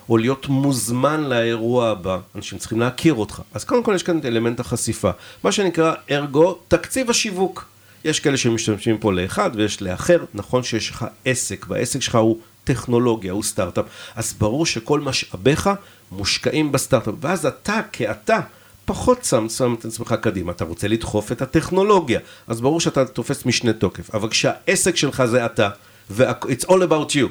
או 0.10 0.18
להיות 0.18 0.48
מוזמן 0.48 1.24
לאירוע 1.24 1.90
הבא, 1.90 2.20
אנשים 2.36 2.60
צריכים 2.60 2.80
להכיר 2.80 3.14
אותך. 3.14 3.42
אז 3.54 3.64
קודם 3.64 3.84
כל 3.84 3.94
יש 3.96 4.04
כאן 4.04 4.20
את 4.20 4.26
אלמנט 4.26 4.60
החשיפה, 4.60 5.12
מה 5.44 5.52
שנקרא 5.52 5.94
ארגו 6.12 6.60
תקציב 6.68 7.10
השיווק. 7.10 7.73
יש 8.06 8.20
כאלה 8.20 8.38
שמשתמשים 8.38 8.98
פה 8.98 9.14
לאחד 9.14 9.52
ויש 9.54 9.82
לאחר, 9.82 10.26
נכון 10.34 10.64
שיש 10.64 10.90
לך 10.90 11.06
עסק, 11.26 11.66
והעסק 11.70 12.02
שלך 12.02 12.16
הוא 12.16 12.38
טכנולוגיה, 12.64 13.32
הוא 13.32 13.44
סטארט-אפ, 13.44 13.86
אז 14.16 14.34
ברור 14.34 14.66
שכל 14.66 15.00
משאביך 15.00 15.70
מושקעים 16.12 16.72
בסטארט-אפ, 16.72 17.14
ואז 17.22 17.46
אתה 17.46 17.82
כאתה 17.92 18.40
פחות 18.86 19.26
שם, 19.26 19.50
שם 19.50 19.76
את 19.80 19.86
עצמך 19.86 20.16
קדימה, 20.22 20.52
אתה 20.52 20.66
רוצה 20.66 20.88
לדחוף 20.88 21.32
את 21.32 21.42
הטכנולוגיה, 21.42 22.20
אז 22.48 22.62
ברור 22.62 22.80
שאתה 22.80 23.06
תופס 23.06 23.46
משנה 23.46 23.74
תוקף, 23.74 24.16
אבל 24.16 24.30
כשהעסק 24.30 24.96
שלך 24.96 25.26
זה 25.26 25.46
אתה, 25.46 25.70
ו-it's 26.10 26.66
all 26.66 26.82
about 26.90 27.12
you, 27.14 27.28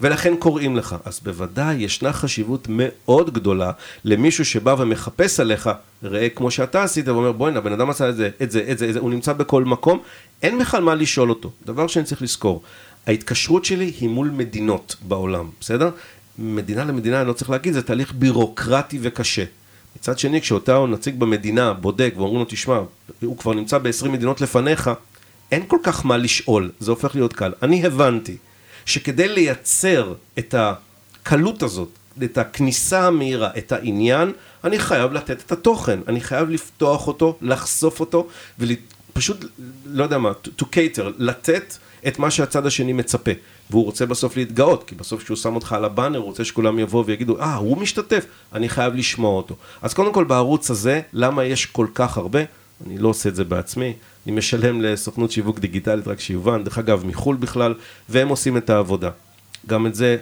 ולכן 0.00 0.36
קוראים 0.36 0.76
לך. 0.76 0.96
אז 1.04 1.20
בוודאי 1.24 1.74
ישנה 1.74 2.12
חשיבות 2.12 2.66
מאוד 2.70 3.34
גדולה 3.34 3.72
למישהו 4.04 4.44
שבא 4.44 4.74
ומחפש 4.78 5.40
עליך, 5.40 5.70
ראה 6.02 6.28
כמו 6.28 6.50
שאתה 6.50 6.82
עשית 6.82 7.08
ואומר 7.08 7.32
בוא'נה, 7.32 7.58
הבן 7.58 7.72
אדם 7.72 7.90
עשה 7.90 8.08
את 8.08 8.16
זה, 8.16 8.30
את 8.42 8.50
זה, 8.50 8.64
את 8.70 8.78
זה, 8.78 8.88
את 8.88 8.94
זה, 8.94 9.00
הוא 9.00 9.10
נמצא 9.10 9.32
בכל 9.32 9.64
מקום, 9.64 9.98
אין 10.42 10.58
בכלל 10.58 10.82
מה 10.82 10.94
לשאול 10.94 11.30
אותו. 11.30 11.50
דבר 11.66 11.86
שאני 11.86 12.04
צריך 12.04 12.22
לזכור, 12.22 12.62
ההתקשרות 13.06 13.64
שלי 13.64 13.92
היא 14.00 14.08
מול 14.08 14.30
מדינות 14.30 14.96
בעולם, 15.08 15.48
בסדר? 15.60 15.90
מדינה 16.38 16.84
למדינה, 16.84 17.20
אני 17.20 17.28
לא 17.28 17.32
צריך 17.32 17.50
להגיד, 17.50 17.74
זה 17.74 17.82
תהליך 17.82 18.12
בירוקרטי 18.14 18.98
וקשה. 19.02 19.44
מצד 19.96 20.18
שני, 20.18 20.40
כשאותו 20.40 20.86
נציג 20.86 21.18
במדינה 21.18 21.72
בודק 21.72 22.14
ואומרים 22.16 22.38
לו, 22.38 22.44
תשמע, 22.48 22.80
הוא 23.22 23.38
כבר 23.38 23.54
נמצא 23.54 23.78
ב-20 23.78 24.08
מדינות 24.08 24.40
לפניך, 24.40 24.90
אין 25.52 25.62
כל 25.66 25.78
כך 25.82 26.06
מה 26.06 26.16
לשאול, 26.16 26.70
זה 26.80 26.90
הופך 26.90 27.14
להיות 27.14 27.32
קל. 27.32 27.52
אני 27.62 27.86
הבנתי 27.86 28.36
שכדי 28.86 29.28
לייצר 29.28 30.14
את 30.38 30.54
הקלות 30.58 31.62
הזאת, 31.62 31.88
את 32.24 32.38
הכניסה 32.38 33.06
המהירה, 33.06 33.50
את 33.58 33.72
העניין, 33.72 34.32
אני 34.64 34.78
חייב 34.78 35.12
לתת 35.12 35.42
את 35.46 35.52
התוכן, 35.52 36.00
אני 36.08 36.20
חייב 36.20 36.50
לפתוח 36.50 37.06
אותו, 37.06 37.38
לחשוף 37.42 38.00
אותו, 38.00 38.28
ופשוט, 38.58 39.44
לא 39.84 40.02
יודע 40.02 40.18
מה, 40.18 40.32
to 40.60 40.62
cater, 40.62 41.02
לתת 41.18 41.76
את 42.08 42.18
מה 42.18 42.30
שהצד 42.30 42.66
השני 42.66 42.92
מצפה. 42.92 43.30
והוא 43.70 43.84
רוצה 43.84 44.06
בסוף 44.06 44.36
להתגאות, 44.36 44.84
כי 44.84 44.94
בסוף 44.94 45.22
כשהוא 45.22 45.36
שם 45.36 45.54
אותך 45.54 45.72
על 45.72 45.84
הבאנר, 45.84 46.18
הוא 46.18 46.26
רוצה 46.26 46.44
שכולם 46.44 46.78
יבואו 46.78 47.06
ויגידו, 47.06 47.40
אה, 47.40 47.54
הוא 47.54 47.76
משתתף, 47.76 48.24
אני 48.52 48.68
חייב 48.68 48.94
לשמוע 48.94 49.36
אותו. 49.36 49.56
אז 49.82 49.94
קודם 49.94 50.12
כל 50.12 50.24
בערוץ 50.24 50.70
הזה, 50.70 51.00
למה 51.12 51.44
יש 51.44 51.66
כל 51.66 51.86
כך 51.94 52.16
הרבה? 52.16 52.40
אני 52.86 52.98
לא 52.98 53.08
עושה 53.08 53.28
את 53.28 53.36
זה 53.36 53.44
בעצמי, 53.44 53.94
אני 54.26 54.34
משלם 54.34 54.80
לסוכנות 54.80 55.30
שיווק 55.30 55.58
דיגיטלית, 55.58 56.08
רק 56.08 56.20
שיובן, 56.20 56.64
דרך 56.64 56.78
אגב, 56.78 57.06
מחו"ל 57.06 57.36
בכלל, 57.36 57.74
והם 58.08 58.28
עושים 58.28 58.56
את 58.56 58.70
העבודה. 58.70 59.10
גם 59.66 59.86
את 59.86 59.94
זה, 59.94 60.16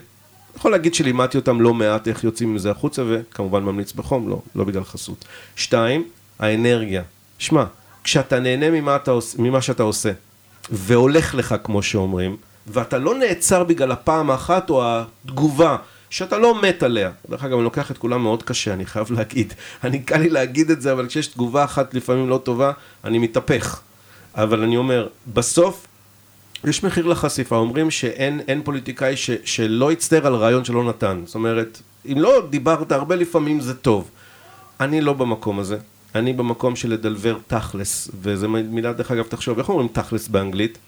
יכול 0.56 0.70
להגיד 0.70 0.94
שלימדתי 0.94 1.38
אותם 1.38 1.60
לא 1.60 1.74
מעט 1.74 2.08
איך 2.08 2.24
יוצאים 2.24 2.54
מזה 2.54 2.70
החוצה, 2.70 3.02
וכמובן 3.08 3.62
ממליץ 3.62 3.92
בחום, 3.92 4.28
לא, 4.28 4.42
לא 4.54 4.64
בגלל 4.64 4.84
חסות. 4.84 5.24
שתיים, 5.56 6.04
האנרגיה. 6.38 7.02
שמע, 7.38 7.64
כשאתה 8.04 8.40
נהנה 8.40 8.70
ממה, 8.70 8.96
אתה, 8.96 9.12
ממה 9.38 9.62
שאתה 9.62 9.82
עושה, 9.82 10.12
והולך 10.70 11.34
לך, 11.34 11.54
כמו 11.64 11.82
שאומרים, 11.82 12.36
ואתה 12.66 12.98
לא 12.98 13.14
נעצר 13.14 13.64
בגלל 13.64 13.92
הפעם 13.92 14.30
האחת 14.30 14.70
או 14.70 14.82
התגובה 14.84 15.76
שאתה 16.10 16.38
לא 16.38 16.62
מת 16.62 16.82
עליה. 16.82 17.10
דרך 17.30 17.44
אגב, 17.44 17.54
אני 17.54 17.64
לוקח 17.64 17.90
את 17.90 17.98
כולם 17.98 18.22
מאוד 18.22 18.42
קשה, 18.42 18.72
אני 18.72 18.86
חייב 18.86 19.12
להגיד. 19.12 19.54
אני, 19.84 19.98
קל 20.02 20.18
לי 20.18 20.28
להגיד 20.28 20.70
את 20.70 20.82
זה, 20.82 20.92
אבל 20.92 21.06
כשיש 21.06 21.26
תגובה 21.26 21.64
אחת 21.64 21.94
לפעמים 21.94 22.28
לא 22.28 22.40
טובה, 22.44 22.72
אני 23.04 23.18
מתהפך. 23.18 23.80
אבל 24.34 24.62
אני 24.62 24.76
אומר, 24.76 25.08
בסוף, 25.34 25.86
יש 26.64 26.84
מחיר 26.84 27.06
לחשיפה. 27.06 27.56
אומרים 27.56 27.90
שאין 27.90 28.62
פוליטיקאי 28.64 29.16
ש, 29.16 29.30
שלא 29.44 29.92
יצטער 29.92 30.26
על 30.26 30.34
רעיון 30.34 30.64
שלא 30.64 30.84
נתן. 30.84 31.22
זאת 31.24 31.34
אומרת, 31.34 31.80
אם 32.12 32.18
לא 32.18 32.46
דיברת 32.50 32.92
הרבה, 32.92 33.16
לפעמים 33.16 33.60
זה 33.60 33.74
טוב. 33.74 34.10
אני 34.80 35.00
לא 35.00 35.12
במקום 35.12 35.58
הזה. 35.58 35.78
אני 36.14 36.32
במקום 36.32 36.76
של 36.76 36.90
לדלבר 36.90 37.38
תכלס, 37.46 38.10
וזו 38.20 38.48
מילה, 38.48 38.92
דרך 38.92 39.10
אגב, 39.10 39.24
תחשוב, 39.24 39.58
איך 39.58 39.68
אומרים 39.68 39.88
תכלס 39.88 40.28
באנגלית? 40.28 40.78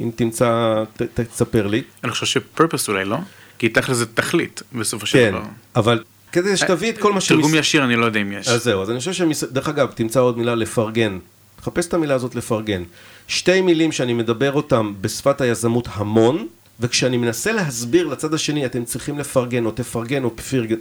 אם 0.00 0.10
תמצא, 0.16 0.82
ת, 0.96 1.20
תספר 1.20 1.66
לי. 1.66 1.82
אני 2.04 2.12
חושב 2.12 2.26
שפרפס 2.26 2.88
אולי, 2.88 3.04
לא? 3.04 3.16
כי 3.58 3.68
תכל'ס 3.68 3.96
זה 3.96 4.06
תכלית, 4.06 4.62
בסופו 4.72 5.06
של 5.06 5.30
דבר. 5.30 5.42
כן, 5.42 5.48
אבל 5.76 6.04
כדי 6.32 6.56
שתביא 6.56 6.90
את 6.90 6.98
כל 6.98 7.12
מה 7.12 7.20
ש... 7.20 7.28
תרגום 7.28 7.54
ישיר 7.54 7.84
אני 7.84 7.96
לא 7.96 8.06
יודע 8.06 8.20
אם 8.20 8.32
יש. 8.32 8.48
אז 8.48 8.64
זהו, 8.64 8.82
אז 8.82 8.90
אני 8.90 8.98
חושב 8.98 9.12
שמס... 9.12 9.44
דרך 9.44 9.68
אגב, 9.68 9.90
תמצא 9.94 10.20
עוד 10.20 10.38
מילה 10.38 10.54
לפרגן. 10.54 11.18
תחפש 11.56 11.86
את 11.86 11.94
המילה 11.94 12.14
הזאת 12.14 12.34
לפרגן. 12.34 12.82
שתי 13.28 13.60
מילים 13.60 13.92
שאני 13.92 14.12
מדבר 14.12 14.52
אותן 14.52 14.92
בשפת 15.00 15.40
היזמות 15.40 15.88
המון, 15.92 16.46
וכשאני 16.80 17.16
מנסה 17.16 17.52
להסביר 17.52 18.06
לצד 18.06 18.34
השני, 18.34 18.66
אתם 18.66 18.84
צריכים 18.84 19.18
לפרגן, 19.18 19.66
או 19.66 19.70
תפרגן, 19.70 20.24
או 20.24 20.36
פרגן. 20.36 20.76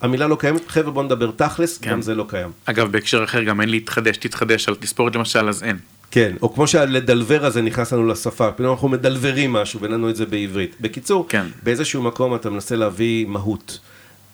המילה 0.00 0.26
לא 0.26 0.36
קיימת, 0.40 0.68
חבר'ה 0.68 0.90
בוא 0.90 1.02
נדבר 1.02 1.30
תכלס, 1.30 1.78
כן. 1.78 1.90
גם 1.90 2.02
זה 2.02 2.14
לא 2.14 2.24
קיים. 2.28 2.50
אגב, 2.64 2.92
בהקשר 2.92 3.24
אחר 3.24 3.42
גם 3.42 3.60
אין 3.60 3.68
להתחדש, 3.68 4.16
תתחדש, 4.16 4.68
על 4.68 4.74
תספורת 4.74 5.14
למשל, 5.14 5.48
אז 5.48 5.62
אין. 5.62 5.78
כן, 6.10 6.36
או 6.42 6.54
כמו 6.54 6.66
שהלדלבר 6.66 7.44
הזה 7.44 7.62
נכנס 7.62 7.92
לנו 7.92 8.06
לשפה, 8.06 8.52
פתאום 8.52 8.70
אנחנו 8.70 8.88
מדלברים 8.88 9.52
משהו 9.52 9.80
ואין 9.80 9.92
לנו 9.92 10.10
את 10.10 10.16
זה 10.16 10.26
בעברית. 10.26 10.76
בקיצור, 10.80 11.26
כן. 11.28 11.46
באיזשהו 11.62 12.02
מקום 12.02 12.34
אתה 12.34 12.50
מנסה 12.50 12.76
להביא 12.76 13.26
מהות. 13.26 13.78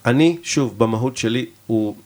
אני, 0.06 0.38
שוב, 0.42 0.78
במהות 0.78 1.16
שלי, 1.16 1.46
הוא, 1.66 1.96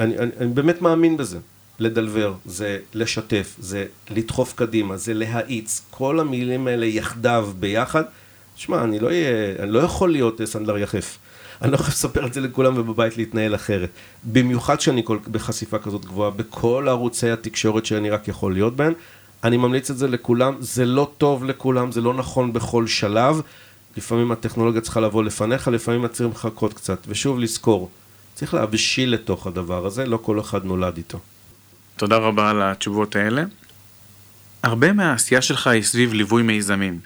אני, 0.00 0.18
אני, 0.18 0.30
אני 0.40 0.48
באמת 0.48 0.82
מאמין 0.82 1.16
בזה. 1.16 1.38
לדלבר, 1.78 2.34
זה 2.44 2.78
לשתף, 2.94 3.56
זה 3.58 3.86
לדחוף 4.10 4.54
קדימה, 4.54 4.96
זה 4.96 5.14
להאיץ, 5.14 5.82
כל 5.90 6.20
המילים 6.20 6.66
האלה 6.66 6.86
יחדיו 6.86 7.48
ביחד. 7.60 8.02
שמע, 8.56 8.84
אני 8.84 8.98
לא 8.98 9.10
אני 9.58 9.72
לא 9.72 9.78
יכול 9.78 10.12
להיות 10.12 10.40
סנדלר 10.44 10.78
יחף. 10.78 11.18
אני 11.62 11.70
לא 11.70 11.74
יכול 11.74 11.88
לספר 11.88 12.26
את 12.26 12.32
זה 12.32 12.40
לכולם 12.40 12.78
ובבית 12.78 13.16
להתנהל 13.16 13.54
אחרת. 13.54 13.90
במיוחד 14.24 14.80
שאני 14.80 15.02
כל, 15.04 15.18
בחשיפה 15.30 15.78
כזאת 15.78 16.04
גבוהה, 16.04 16.30
בכל 16.30 16.86
ערוצי 16.88 17.30
התקשורת 17.30 17.86
שאני 17.86 18.10
רק 18.10 18.28
יכול 18.28 18.52
להיות 18.52 18.76
בהם, 18.76 18.92
אני 19.44 19.56
ממליץ 19.56 19.90
את 19.90 19.98
זה 19.98 20.08
לכולם, 20.08 20.54
זה 20.60 20.86
לא 20.86 21.10
טוב 21.18 21.44
לכולם, 21.44 21.92
זה 21.92 22.00
לא 22.00 22.14
נכון 22.14 22.52
בכל 22.52 22.86
שלב. 22.86 23.40
לפעמים 23.96 24.32
הטכנולוגיה 24.32 24.80
צריכה 24.80 25.00
לבוא 25.00 25.24
לפניך, 25.24 25.68
לפעמים 25.68 26.04
את 26.04 26.12
צריך 26.12 26.30
לחכות 26.30 26.74
קצת. 26.74 26.98
ושוב 27.08 27.38
לזכור, 27.38 27.90
צריך 28.34 28.54
להבשיל 28.54 29.12
לתוך 29.14 29.46
הדבר 29.46 29.86
הזה, 29.86 30.06
לא 30.06 30.16
כל 30.16 30.40
אחד 30.40 30.64
נולד 30.64 30.96
איתו. 30.96 31.18
תודה 31.96 32.16
רבה 32.16 32.50
על 32.50 32.62
התשובות 32.62 33.16
האלה. 33.16 33.44
הרבה 34.62 34.92
מהעשייה 34.92 35.42
שלך 35.42 35.66
היא 35.66 35.82
סביב 35.82 36.12
ליווי 36.12 36.42
מיזמים. 36.42 36.98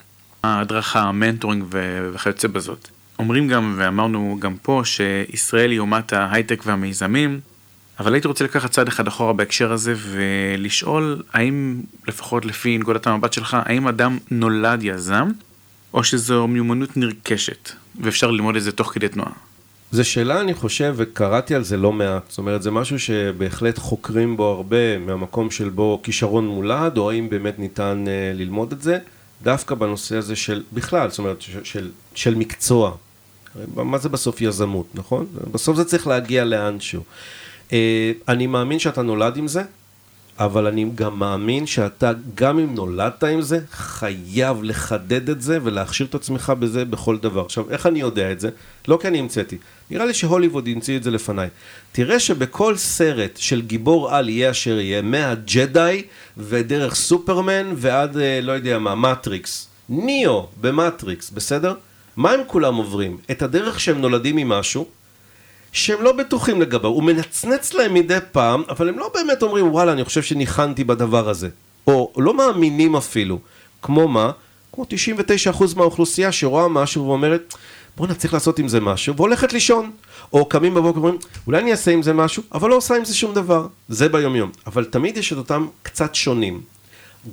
ההדרכה, 0.42 1.00
המנטורינג 1.00 1.64
וכיוצא 2.12 2.48
בזאת. 2.48 2.88
אומרים 3.18 3.48
גם, 3.48 3.74
ואמרנו 3.78 4.36
גם 4.40 4.56
פה, 4.62 4.82
שישראל 4.84 5.70
היא 5.70 5.78
אומת 5.78 6.12
ההייטק 6.12 6.62
והמיזמים, 6.66 7.40
אבל 8.00 8.14
הייתי 8.14 8.28
רוצה 8.28 8.44
לקחת 8.44 8.70
צעד 8.70 8.88
אחד 8.88 9.06
אחורה 9.06 9.32
בהקשר 9.32 9.72
הזה 9.72 9.94
ולשאול 9.96 11.22
האם, 11.32 11.80
לפחות 12.08 12.44
לפי 12.44 12.78
נקודת 12.78 13.06
המבט 13.06 13.32
שלך, 13.32 13.56
האם 13.60 13.88
אדם 13.88 14.18
נולד 14.30 14.82
יזם, 14.82 15.28
או 15.94 16.04
שזו 16.04 16.46
מיומנות 16.46 16.96
נרכשת, 16.96 17.70
ואפשר 18.00 18.30
ללמוד 18.30 18.56
את 18.56 18.62
זה 18.62 18.72
תוך 18.72 18.92
כדי 18.94 19.08
תנועה? 19.08 19.32
זו 19.92 20.08
שאלה, 20.08 20.40
אני 20.40 20.54
חושב, 20.54 20.94
וקראתי 20.96 21.54
על 21.54 21.64
זה 21.64 21.76
לא 21.76 21.92
מעט. 21.92 22.22
זאת 22.28 22.38
אומרת, 22.38 22.62
זה 22.62 22.70
משהו 22.70 22.98
שבהחלט 22.98 23.78
חוקרים 23.78 24.36
בו 24.36 24.44
הרבה 24.44 24.98
מהמקום 24.98 25.50
של 25.50 25.68
בו 25.68 26.00
כישרון 26.02 26.46
מולד, 26.46 26.98
או 26.98 27.10
האם 27.10 27.30
באמת 27.30 27.58
ניתן 27.58 28.04
uh, 28.06 28.38
ללמוד 28.38 28.72
את 28.72 28.82
זה, 28.82 28.98
דווקא 29.42 29.74
בנושא 29.74 30.16
הזה 30.16 30.36
של, 30.36 30.62
בכלל, 30.72 31.10
זאת 31.10 31.18
אומרת, 31.18 31.40
של, 31.40 31.64
של, 31.64 31.90
של 32.14 32.34
מקצוע. 32.34 32.92
מה 33.76 33.98
זה 33.98 34.08
בסוף 34.08 34.40
יזמות, 34.40 34.86
נכון? 34.94 35.26
בסוף 35.52 35.76
זה 35.76 35.84
צריך 35.84 36.06
להגיע 36.06 36.44
לאנשהו. 36.44 37.02
אה, 37.72 38.12
אני 38.28 38.46
מאמין 38.46 38.78
שאתה 38.78 39.02
נולד 39.02 39.36
עם 39.36 39.48
זה, 39.48 39.62
אבל 40.38 40.66
אני 40.66 40.86
גם 40.94 41.18
מאמין 41.18 41.66
שאתה, 41.66 42.12
גם 42.34 42.58
אם 42.58 42.74
נולדת 42.74 43.24
עם 43.24 43.42
זה, 43.42 43.58
חייב 43.70 44.62
לחדד 44.62 45.30
את 45.30 45.42
זה 45.42 45.58
ולהכשיר 45.62 46.06
את 46.06 46.14
עצמך 46.14 46.52
בזה 46.58 46.84
בכל 46.84 47.18
דבר. 47.18 47.40
עכשיו, 47.40 47.70
איך 47.70 47.86
אני 47.86 48.00
יודע 48.00 48.32
את 48.32 48.40
זה? 48.40 48.48
לא 48.88 48.98
כי 49.02 49.08
אני 49.08 49.18
המצאתי. 49.18 49.56
נראה 49.90 50.06
לי 50.06 50.14
שהוליווד 50.14 50.68
המציא 50.68 50.96
את 50.96 51.02
זה 51.02 51.10
לפניי. 51.10 51.48
תראה 51.92 52.20
שבכל 52.20 52.76
סרט 52.76 53.36
של 53.36 53.60
גיבור 53.60 54.14
על 54.14 54.28
יהיה 54.28 54.50
אשר 54.50 54.78
יהיה, 54.78 55.02
מהג'די 55.02 56.02
ודרך 56.36 56.94
סופרמן 56.94 57.72
ועד, 57.76 58.16
אה, 58.16 58.40
לא 58.42 58.52
יודע 58.52 58.78
מה, 58.78 58.94
מטריקס. 58.94 59.68
ניאו 59.88 60.46
במטריקס, 60.60 61.30
בסדר? 61.30 61.74
מה 62.16 62.30
הם 62.30 62.40
כולם 62.46 62.74
עוברים? 62.74 63.16
את 63.30 63.42
הדרך 63.42 63.80
שהם 63.80 64.00
נולדים 64.00 64.36
ממשהו, 64.36 64.86
שהם 65.72 66.02
לא 66.02 66.12
בטוחים 66.12 66.60
לגביו, 66.60 66.90
הוא 66.90 67.02
מנצנץ 67.02 67.74
להם 67.74 67.94
מדי 67.94 68.18
פעם, 68.32 68.62
אבל 68.68 68.88
הם 68.88 68.98
לא 68.98 69.10
באמת 69.14 69.42
אומרים 69.42 69.72
וואלה 69.72 69.92
אני 69.92 70.04
חושב 70.04 70.22
שניחנתי 70.22 70.84
בדבר 70.84 71.28
הזה, 71.28 71.48
או 71.86 72.12
לא 72.16 72.34
מאמינים 72.34 72.96
אפילו, 72.96 73.38
כמו 73.82 74.08
מה? 74.08 74.30
כמו 74.72 74.84
99% 75.52 75.76
מהאוכלוסייה 75.76 76.32
שרואה 76.32 76.68
משהו 76.68 77.06
ואומרת 77.06 77.54
בואנה 77.96 78.14
צריך 78.14 78.34
לעשות 78.34 78.58
עם 78.58 78.68
זה 78.68 78.80
משהו, 78.80 79.16
והולכת 79.16 79.52
לישון, 79.52 79.90
או 80.32 80.44
קמים 80.44 80.74
בבוקר 80.74 80.98
ואומרים 80.98 81.20
אולי 81.46 81.58
אני 81.58 81.70
אעשה 81.70 81.90
עם 81.90 82.02
זה 82.02 82.12
משהו, 82.12 82.42
אבל 82.52 82.70
לא 82.70 82.74
עושה 82.74 82.96
עם 82.96 83.04
זה 83.04 83.14
שום 83.14 83.34
דבר, 83.34 83.66
זה 83.88 84.08
ביום 84.08 84.36
יום, 84.36 84.50
אבל 84.66 84.84
תמיד 84.84 85.16
יש 85.16 85.32
את 85.32 85.38
אותם 85.38 85.66
קצת 85.82 86.14
שונים, 86.14 86.60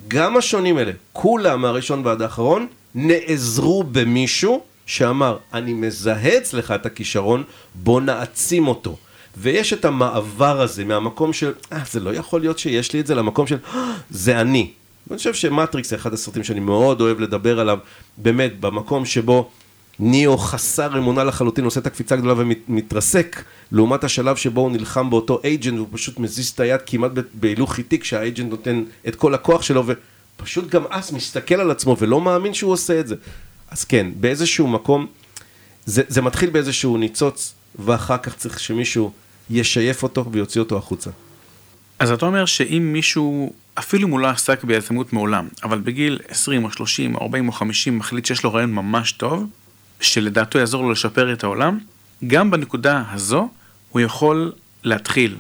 גם 0.08 0.38
השונים 0.38 0.78
האלה, 0.78 0.91
כולם 1.13 1.62
מהראשון 1.62 2.02
ועד 2.06 2.21
האחרון, 2.21 2.67
נעזרו 2.95 3.84
במישהו 3.84 4.63
שאמר, 4.88 5.38
אני 5.54 5.73
מזהה 5.73 6.38
אצלך 6.38 6.71
את 6.71 6.86
הכישרון, 6.86 7.43
בוא 7.76 8.02
נעצים 8.02 8.67
אותו. 8.67 8.97
ויש 9.38 9.73
את 9.73 9.86
המעבר 9.86 10.62
הזה 10.62 10.86
מהמקום 10.86 11.34
של, 11.34 11.52
אה, 11.73 11.84
זה 11.91 12.00
לא 12.00 12.13
יכול 12.13 12.41
להיות 12.41 12.60
שיש 12.60 12.93
לי 12.93 13.00
את 13.00 13.08
זה, 13.08 13.15
למקום 13.15 13.47
של, 13.47 13.58
אה, 13.73 13.93
זה 14.10 14.41
אני. 14.41 14.71
ואני 15.08 15.17
חושב 15.17 15.34
שמטריקס 15.34 15.89
זה 15.89 15.95
אחד 15.95 16.13
הסרטים 16.13 16.43
שאני 16.43 16.60
מאוד 16.60 17.02
אוהב 17.02 17.19
לדבר 17.19 17.60
עליו, 17.60 17.78
באמת, 18.17 18.60
במקום 18.60 19.06
שבו 19.06 19.50
ניאו 20.00 20.38
חסר 20.38 20.97
אמונה 20.97 21.23
לחלוטין, 21.23 21.65
עושה 21.65 21.80
את 21.80 21.88
הקפיצה 21.88 22.15
הגדולה 22.15 22.34
ומתרסק, 22.38 23.43
לעומת 23.71 24.04
השלב 24.04 24.36
שבו 24.36 24.62
הוא 24.62 24.71
נלחם 24.71 25.10
באותו 25.10 25.39
אייג'נט, 25.43 25.76
והוא 25.76 25.88
פשוט 25.91 26.19
מזיז 26.19 26.50
את 26.50 26.60
היד 26.60 26.80
כמעט 26.86 27.12
בהילוך 27.34 27.78
איטי, 27.78 28.00
כשהאייג'נט 28.00 28.50
נותן 28.50 28.84
את 29.08 29.15
כל 29.15 29.34
הכוח 29.34 29.62
שלו, 29.62 29.84
ופשוט 30.39 30.69
גם 30.69 30.84
אז 30.89 31.12
מסתכל 31.12 31.56
על 31.56 31.71
עצמו 31.71 31.95
ולא 32.00 32.21
מאמין 32.21 32.54
שהוא 32.54 32.71
עושה 32.71 33.00
את 33.00 33.08
זה. 33.08 33.15
אז 33.72 33.84
כן, 33.84 34.08
באיזשהו 34.20 34.68
מקום, 34.68 35.08
זה, 35.86 36.02
זה 36.08 36.22
מתחיל 36.22 36.50
באיזשהו 36.50 36.98
ניצוץ, 36.98 37.54
ואחר 37.80 38.18
כך 38.18 38.36
צריך 38.36 38.60
שמישהו 38.60 39.12
ישייף 39.50 40.04
אותו 40.04 40.32
ויוציא 40.32 40.62
אותו 40.62 40.78
החוצה. 40.78 41.10
אז 42.00 42.12
אתה 42.12 42.26
אומר 42.26 42.46
שאם 42.46 42.90
מישהו, 42.94 43.54
אפילו 43.76 44.08
אם 44.08 44.12
הוא 44.12 44.20
לא 44.20 44.28
עסק 44.28 44.64
ביזמות 44.64 45.14
מעולם, 45.14 45.48
אבל 45.64 45.80
בגיל 45.80 46.20
20 46.28 46.64
או 46.64 46.72
30 46.72 47.16
או 47.16 47.22
40 47.22 47.48
או 47.48 47.54
50 47.54 47.98
מחליט 47.98 48.26
שיש 48.26 48.44
לו 48.44 48.54
רעיון 48.54 48.72
ממש 48.72 49.12
טוב, 49.12 49.50
שלדעתו 50.02 50.60
יעזור 50.60 50.84
לו 50.84 50.92
לשפר 50.92 51.34
את 51.34 51.44
העולם, 51.44 51.80
גם 52.28 52.52
בנקודה 52.52 53.04
הזו 53.12 53.50
הוא 53.90 54.02
יכול 54.02 54.52
להתחיל 54.84 55.36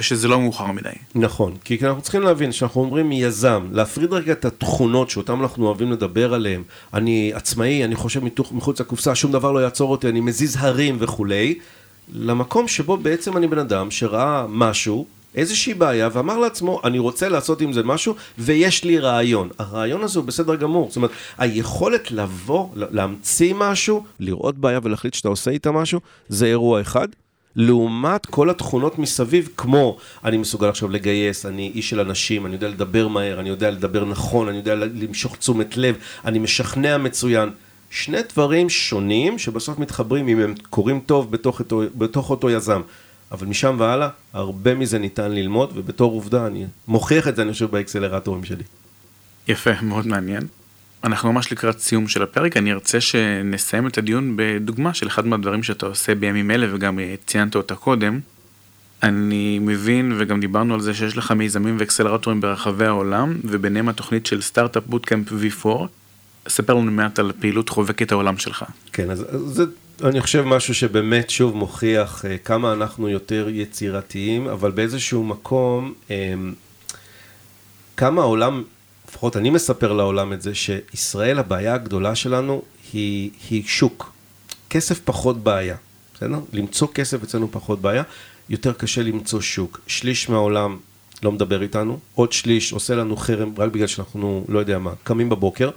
ושזה 0.00 0.28
לא 0.28 0.40
מאוחר 0.40 0.66
מדי. 0.66 0.88
נכון, 1.14 1.54
כי 1.64 1.78
אנחנו 1.86 2.02
צריכים 2.02 2.22
להבין 2.22 2.52
שאנחנו 2.52 2.80
אומרים 2.80 3.12
יזם, 3.12 3.66
להפריד 3.72 4.12
רגע 4.12 4.32
את 4.32 4.44
התכונות 4.44 5.10
שאותן 5.10 5.32
אנחנו 5.32 5.66
אוהבים 5.66 5.92
לדבר 5.92 6.34
עליהן, 6.34 6.62
אני 6.94 7.30
עצמאי, 7.34 7.84
אני 7.84 7.94
חושב 7.94 8.24
מתוך, 8.24 8.52
מחוץ 8.52 8.80
לקופסה, 8.80 9.14
שום 9.14 9.32
דבר 9.32 9.52
לא 9.52 9.58
יעצור 9.58 9.90
אותי, 9.90 10.08
אני 10.08 10.20
מזיז 10.20 10.56
הרים 10.60 10.96
וכולי, 11.00 11.58
למקום 12.12 12.68
שבו 12.68 12.96
בעצם 12.96 13.36
אני 13.36 13.46
בן 13.46 13.58
אדם 13.58 13.90
שראה 13.90 14.46
משהו, 14.48 15.06
איזושהי 15.34 15.74
בעיה, 15.74 16.08
ואמר 16.12 16.38
לעצמו, 16.38 16.80
אני 16.84 16.98
רוצה 16.98 17.28
לעשות 17.28 17.60
עם 17.60 17.72
זה 17.72 17.82
משהו, 17.82 18.14
ויש 18.38 18.84
לי 18.84 18.98
רעיון. 18.98 19.48
הרעיון 19.58 20.02
הזה 20.02 20.18
הוא 20.18 20.26
בסדר 20.26 20.54
גמור. 20.54 20.88
זאת 20.88 20.96
אומרת, 20.96 21.10
היכולת 21.38 22.10
לבוא, 22.10 22.68
להמציא 22.74 23.54
משהו, 23.54 24.04
לראות 24.20 24.58
בעיה 24.58 24.80
ולהחליט 24.82 25.14
שאתה 25.14 25.28
עושה 25.28 25.50
איתה 25.50 25.70
משהו, 25.70 26.00
זה 26.28 26.46
אירוע 26.46 26.80
אחד. 26.80 27.08
לעומת 27.56 28.26
כל 28.26 28.50
התכונות 28.50 28.98
מסביב, 28.98 29.48
כמו 29.56 29.96
אני 30.24 30.36
מסוגל 30.36 30.68
עכשיו 30.68 30.88
לגייס, 30.88 31.46
אני 31.46 31.72
איש 31.74 31.90
של 31.90 32.00
אנשים, 32.00 32.46
אני 32.46 32.54
יודע 32.54 32.68
לדבר 32.68 33.08
מהר, 33.08 33.40
אני 33.40 33.48
יודע 33.48 33.70
לדבר 33.70 34.04
נכון, 34.04 34.48
אני 34.48 34.56
יודע 34.56 34.74
למשוך 34.74 35.36
תשומת 35.36 35.76
לב, 35.76 35.96
אני 36.24 36.38
משכנע 36.38 36.98
מצוין. 36.98 37.50
שני 37.90 38.18
דברים 38.32 38.68
שונים 38.68 39.38
שבסוף 39.38 39.78
מתחברים 39.78 40.28
אם 40.28 40.40
הם 40.40 40.54
קורים 40.70 41.00
טוב 41.06 41.30
בתוך 41.30 41.58
אותו, 41.58 41.82
בתוך 41.94 42.30
אותו 42.30 42.50
יזם. 42.50 42.80
אבל 43.32 43.46
משם 43.46 43.76
והלאה, 43.78 44.08
הרבה 44.32 44.74
מזה 44.74 44.98
ניתן 44.98 45.32
ללמוד, 45.32 45.70
ובתור 45.74 46.12
עובדה 46.12 46.46
אני 46.46 46.66
מוכיח 46.88 47.28
את 47.28 47.36
זה, 47.36 47.42
אני 47.42 47.52
חושב, 47.52 47.70
באקסלרטורים 47.70 48.44
שלי. 48.44 48.62
יפה, 49.48 49.70
מאוד 49.82 50.06
מעניין. 50.06 50.46
אנחנו 51.04 51.32
ממש 51.32 51.52
לקראת 51.52 51.78
סיום 51.78 52.08
של 52.08 52.22
הפרק, 52.22 52.56
אני 52.56 52.72
ארצה 52.72 53.00
שנסיים 53.00 53.86
את 53.86 53.98
הדיון 53.98 54.32
בדוגמה 54.36 54.94
של 54.94 55.06
אחד 55.06 55.26
מהדברים 55.26 55.62
שאתה 55.62 55.86
עושה 55.86 56.14
בימים 56.14 56.50
אלה 56.50 56.74
וגם 56.74 56.98
ציינת 57.26 57.56
אותה 57.56 57.74
קודם. 57.74 58.20
אני 59.02 59.58
מבין 59.58 60.12
וגם 60.18 60.40
דיברנו 60.40 60.74
על 60.74 60.80
זה 60.80 60.94
שיש 60.94 61.16
לך 61.16 61.30
מיזמים 61.30 61.76
ואקסלרטורים 61.78 62.40
ברחבי 62.40 62.86
העולם 62.86 63.36
וביניהם 63.44 63.88
התוכנית 63.88 64.26
של 64.26 64.42
Startup 64.42 64.82
Bootcamp 64.86 65.28
V4. 65.32 65.68
ספר 66.48 66.74
לנו 66.74 66.90
מעט 66.90 67.18
על 67.18 67.32
פעילות 67.40 67.68
חובקת 67.68 68.12
העולם 68.12 68.38
שלך. 68.38 68.64
כן, 68.92 69.10
אז 69.10 69.26
זה 69.46 69.64
אני 70.04 70.20
חושב 70.20 70.42
משהו 70.42 70.74
שבאמת 70.74 71.30
שוב 71.30 71.56
מוכיח 71.56 72.24
uh, 72.24 72.28
כמה 72.44 72.72
אנחנו 72.72 73.08
יותר 73.08 73.48
יצירתיים, 73.50 74.48
אבל 74.48 74.70
באיזשהו 74.70 75.24
מקום, 75.24 75.94
um, 76.08 76.10
כמה 77.96 78.22
העולם 78.22 78.62
לפחות 79.16 79.36
אני 79.36 79.50
מספר 79.50 79.92
לעולם 79.92 80.32
את 80.32 80.42
זה, 80.42 80.54
שישראל 80.54 81.38
הבעיה 81.38 81.74
הגדולה 81.74 82.14
שלנו 82.14 82.62
היא, 82.92 83.30
היא 83.50 83.62
שוק. 83.66 84.12
כסף 84.70 85.00
פחות 85.04 85.38
בעיה, 85.42 85.76
בסדר? 86.14 86.38
למצוא 86.52 86.88
כסף 86.94 87.22
אצלנו 87.22 87.48
פחות 87.52 87.80
בעיה, 87.80 88.02
יותר 88.48 88.72
קשה 88.72 89.02
למצוא 89.02 89.40
שוק. 89.40 89.80
שליש 89.86 90.28
מהעולם 90.28 90.76
לא 91.22 91.32
מדבר 91.32 91.62
איתנו, 91.62 91.98
עוד 92.14 92.32
שליש 92.32 92.72
עושה 92.72 92.94
לנו 92.94 93.16
חרם 93.16 93.52
רק 93.58 93.72
בגלל 93.72 93.86
שאנחנו, 93.86 94.44
לא 94.48 94.58
יודע 94.58 94.78
מה, 94.78 94.92
קמים 95.02 95.28
בבוקר. 95.28 95.70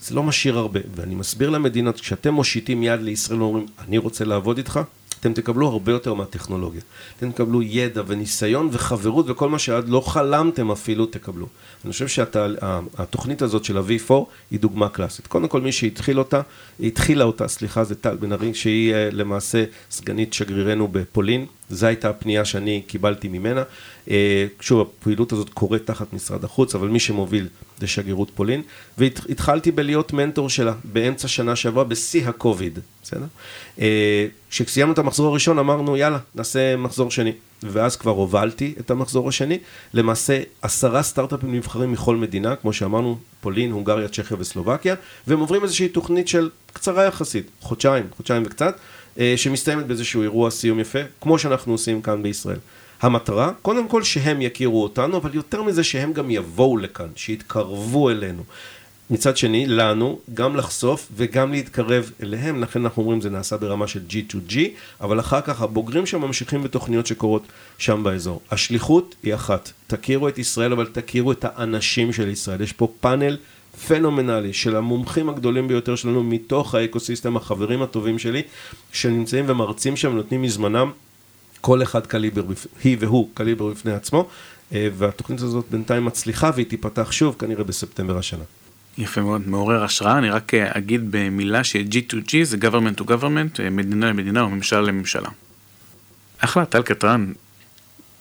זה 0.00 0.14
לא 0.14 0.22
משאיר 0.22 0.58
הרבה, 0.58 0.80
ואני 0.94 1.14
מסביר 1.14 1.50
למדינות, 1.50 2.00
כשאתם 2.00 2.34
מושיטים 2.34 2.82
יד 2.82 3.00
לישראל 3.00 3.42
ואומרים, 3.42 3.66
אני 3.88 3.98
רוצה 3.98 4.24
לעבוד 4.24 4.58
איתך, 4.58 4.80
אתם 5.20 5.32
תקבלו 5.32 5.68
הרבה 5.68 5.92
יותר 5.92 6.14
מהטכנולוגיה. 6.14 6.80
אתם 7.18 7.30
תקבלו 7.30 7.62
ידע 7.62 8.02
וניסיון 8.06 8.68
וחברות 8.72 9.26
וכל 9.28 9.48
מה 9.48 9.58
שעד 9.58 9.88
לא 9.88 10.00
חלמתם 10.00 10.70
אפילו 10.70 11.06
תקבלו. 11.06 11.46
אני 11.84 11.92
חושב 11.92 12.08
שהתוכנית 12.08 13.42
הזאת 13.42 13.64
של 13.64 13.78
ה-V4 13.78 14.14
היא 14.50 14.60
דוגמה 14.60 14.88
קלאסית. 14.88 15.26
קודם 15.26 15.48
כל 15.48 15.60
מי 15.60 15.72
שהתחיל 15.72 16.18
אותה, 16.18 16.40
התחילה 16.80 17.24
אותה, 17.24 17.48
סליחה, 17.48 17.84
זה 17.84 17.94
טל 17.94 18.16
בן 18.16 18.32
ארי, 18.32 18.54
שהיא 18.54 18.94
אה, 18.94 19.08
למעשה 19.12 19.64
סגנית 19.90 20.32
שגרירנו 20.32 20.88
בפולין. 20.88 21.46
זו 21.70 21.86
הייתה 21.86 22.10
הפנייה 22.10 22.44
שאני 22.44 22.82
קיבלתי 22.86 23.28
ממנה. 23.28 23.62
אה, 24.10 24.46
שוב, 24.60 24.80
הפעילות 24.80 25.32
הזאת 25.32 25.48
קורית 25.50 25.86
תחת 25.86 26.12
משרד 26.12 26.44
החוץ, 26.44 26.74
אבל 26.74 26.88
מי 26.88 27.00
שמוביל 27.00 27.48
זה 27.78 27.86
שגרירות 27.86 28.30
פולין. 28.34 28.62
והתחלתי 28.98 29.70
בלהיות 29.70 30.12
מנטור 30.12 30.50
שלה 30.50 30.74
באמצע 30.84 31.28
שנה 31.28 31.56
שעברה 31.56 31.84
בשיא 31.84 32.28
הקוביד, 32.28 32.78
בסדר? 33.02 33.26
אה, 33.80 34.26
כשסיימנו 34.50 34.92
את 34.92 34.98
המחזור 34.98 35.30
הראשון 35.30 35.58
אמרנו 35.58 35.96
יאללה, 35.96 36.18
נעשה 36.34 36.76
מחזור 36.76 37.10
שני. 37.10 37.32
ואז 37.62 37.96
כבר 37.96 38.10
הובלתי 38.10 38.74
את 38.80 38.90
המחזור 38.90 39.28
השני. 39.28 39.58
למעשה 39.94 40.42
עשרה 40.62 41.02
סטארט-אפים 41.02 41.54
נבחרים 41.54 41.92
מכל 41.92 42.16
מדינה, 42.16 42.56
כמו 42.56 42.72
שאמרנו, 42.72 43.18
פולין, 43.40 43.72
הונגריה, 43.72 44.08
צ'כיה 44.08 44.36
וסלובקיה, 44.40 44.94
והם 45.26 45.40
עוברים 45.40 45.62
איזושהי 45.62 45.88
תוכנית 45.88 46.28
של 46.28 46.50
קצרה 46.72 47.04
יחסית, 47.04 47.50
חודשיים, 47.60 48.06
חודשיים 48.16 48.42
וקצת, 48.46 48.76
שמסתיימת 49.36 49.86
באיזשהו 49.86 50.22
אירוע 50.22 50.50
סיום 50.50 50.80
יפה, 50.80 50.98
כמו 51.20 51.38
שאנחנו 51.38 51.72
עושים 51.72 52.02
כאן 52.02 52.22
בישראל. 52.22 52.58
המטרה, 53.02 53.52
קודם 53.62 53.88
כל 53.88 54.02
שהם 54.02 54.42
יכירו 54.42 54.82
אותנו, 54.82 55.16
אבל 55.16 55.34
יותר 55.34 55.62
מזה 55.62 55.84
שהם 55.84 56.12
גם 56.12 56.30
יבואו 56.30 56.76
לכאן, 56.76 57.08
שיתקרבו 57.16 58.10
אלינו. 58.10 58.42
מצד 59.10 59.36
שני, 59.36 59.66
לנו, 59.66 60.18
גם 60.34 60.56
לחשוף 60.56 61.08
וגם 61.16 61.52
להתקרב 61.52 62.10
אליהם, 62.22 62.62
לכן 62.62 62.84
אנחנו 62.84 63.02
אומרים 63.02 63.20
זה 63.20 63.30
נעשה 63.30 63.56
ברמה 63.56 63.86
של 63.86 64.00
G2G, 64.10 64.58
אבל 65.00 65.20
אחר 65.20 65.40
כך 65.40 65.62
הבוגרים 65.62 66.06
שם 66.06 66.20
ממשיכים 66.20 66.62
בתוכניות 66.62 67.06
שקורות 67.06 67.42
שם 67.78 68.02
באזור. 68.02 68.40
השליחות 68.50 69.14
היא 69.22 69.34
אחת, 69.34 69.70
תכירו 69.86 70.28
את 70.28 70.38
ישראל, 70.38 70.72
אבל 70.72 70.86
תכירו 70.86 71.32
את 71.32 71.44
האנשים 71.48 72.12
של 72.12 72.28
ישראל. 72.28 72.60
יש 72.60 72.72
פה 72.72 72.88
פאנל 73.00 73.36
פנומנלי 73.88 74.52
של 74.52 74.76
המומחים 74.76 75.28
הגדולים 75.28 75.68
ביותר 75.68 75.96
שלנו 75.96 76.22
מתוך 76.24 76.74
האקוסיסטם, 76.74 77.36
החברים 77.36 77.82
הטובים 77.82 78.18
שלי, 78.18 78.42
שנמצאים 78.92 79.44
ומרצים 79.48 79.96
שם, 79.96 80.12
נותנים 80.12 80.42
מזמנם, 80.42 80.90
כל 81.60 81.82
אחד 81.82 82.06
קליבר, 82.06 82.42
היא 82.84 82.96
והוא 83.00 83.28
קליבר 83.34 83.66
בפני 83.66 83.92
עצמו, 83.92 84.28
אה, 84.72 84.88
והתוכנית 84.98 85.40
הזאת 85.40 85.64
בינתיים 85.70 86.04
מצליחה 86.04 86.50
והיא 86.54 86.66
תיפתח 86.66 87.12
שוב 87.12 87.36
כנראה 87.38 87.64
בספטמבר 87.64 88.18
השנה. 88.18 88.44
יפה 88.98 89.20
מאוד, 89.20 89.48
מעורר 89.48 89.84
השראה, 89.84 90.18
אני 90.18 90.30
רק 90.30 90.54
אה, 90.54 90.78
אגיד 90.78 91.10
במילה 91.10 91.64
ש-G2G 91.64 92.34
זה 92.42 92.56
government 92.56 93.00
to 93.00 93.04
government, 93.04 93.60
אה, 93.60 93.70
מדינה 93.70 94.08
למדינה 94.08 94.40
או 94.40 94.50
ממשלה 94.50 94.80
לממשלה. 94.80 95.28
אחלה, 96.38 96.64
טל 96.64 96.82
קטרן, 96.82 97.32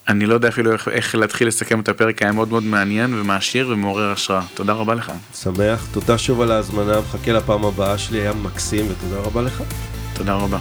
אני 0.09 0.25
לא 0.25 0.33
יודע 0.33 0.47
אפילו 0.47 0.73
איך, 0.73 0.87
איך 0.87 1.15
להתחיל 1.15 1.47
לסכם 1.47 1.79
את 1.79 1.89
הפרק, 1.89 2.21
היה 2.21 2.31
מאוד 2.31 2.49
מאוד 2.49 2.63
מעניין 2.63 3.13
ומעשיר 3.13 3.69
ומעורר 3.69 4.11
השראה. 4.11 4.41
תודה 4.53 4.73
רבה 4.73 4.95
לך. 4.95 5.11
שמח, 5.35 5.87
תודה 5.91 6.17
שוב 6.17 6.41
על 6.41 6.51
ההזמנה, 6.51 6.99
מחכה 6.99 7.31
לפעם 7.31 7.65
הבאה 7.65 7.97
שלי, 7.97 8.19
היה 8.19 8.33
מקסים 8.33 8.85
ותודה 8.89 9.21
רבה 9.21 9.41
לך. 9.41 9.63
תודה 10.13 10.33
רבה. 10.33 10.57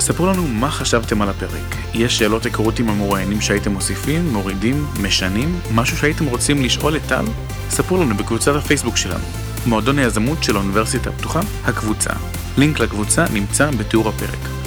ספרו 0.00 0.26
לנו 0.26 0.48
מה 0.48 0.70
חשבתם 0.70 1.22
על 1.22 1.28
הפרק. 1.28 1.76
יש 1.94 2.18
שאלות 2.18 2.44
היכרות 2.44 2.78
עם 2.78 2.88
המוראיינים 2.88 3.40
שהייתם 3.40 3.72
מוסיפים, 3.72 4.28
מורידים, 4.28 4.86
משנים, 5.02 5.58
משהו 5.74 5.96
שהייתם 5.96 6.26
רוצים 6.26 6.62
לשאול 6.62 6.96
את 6.96 7.02
טל? 7.08 7.24
ספרו 7.70 8.02
לנו 8.04 8.14
בקבוצת 8.14 8.56
הפייסבוק 8.56 8.96
שלנו. 8.96 9.24
מועדון 9.66 9.98
היזמות 9.98 10.42
של 10.42 10.56
האוניברסיטה 10.56 11.10
הפתוחה, 11.10 11.40
הקבוצה. 11.64 12.10
לינק 12.56 12.80
לקבוצה 12.80 13.24
נמצא 13.32 13.70
בתיאור 13.70 14.08
הפרק. 14.08 14.57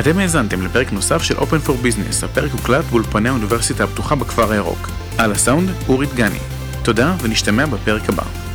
אתם 0.00 0.18
האזנתם 0.18 0.62
לפרק 0.62 0.92
נוסף 0.92 1.22
של 1.22 1.34
Open 1.38 1.66
for 1.66 1.70
Business, 1.70 2.24
הפרק 2.24 2.52
הוקלט 2.52 2.84
באולפני 2.84 3.28
האוניברסיטה 3.28 3.84
הפתוחה 3.84 4.14
בכפר 4.14 4.52
הירוק. 4.52 4.88
על 5.18 5.32
הסאונד, 5.32 5.70
אורית 5.88 6.14
גני. 6.14 6.38
תודה 6.82 7.14
ונשתמע 7.22 7.66
בפרק 7.66 8.08
הבא. 8.08 8.47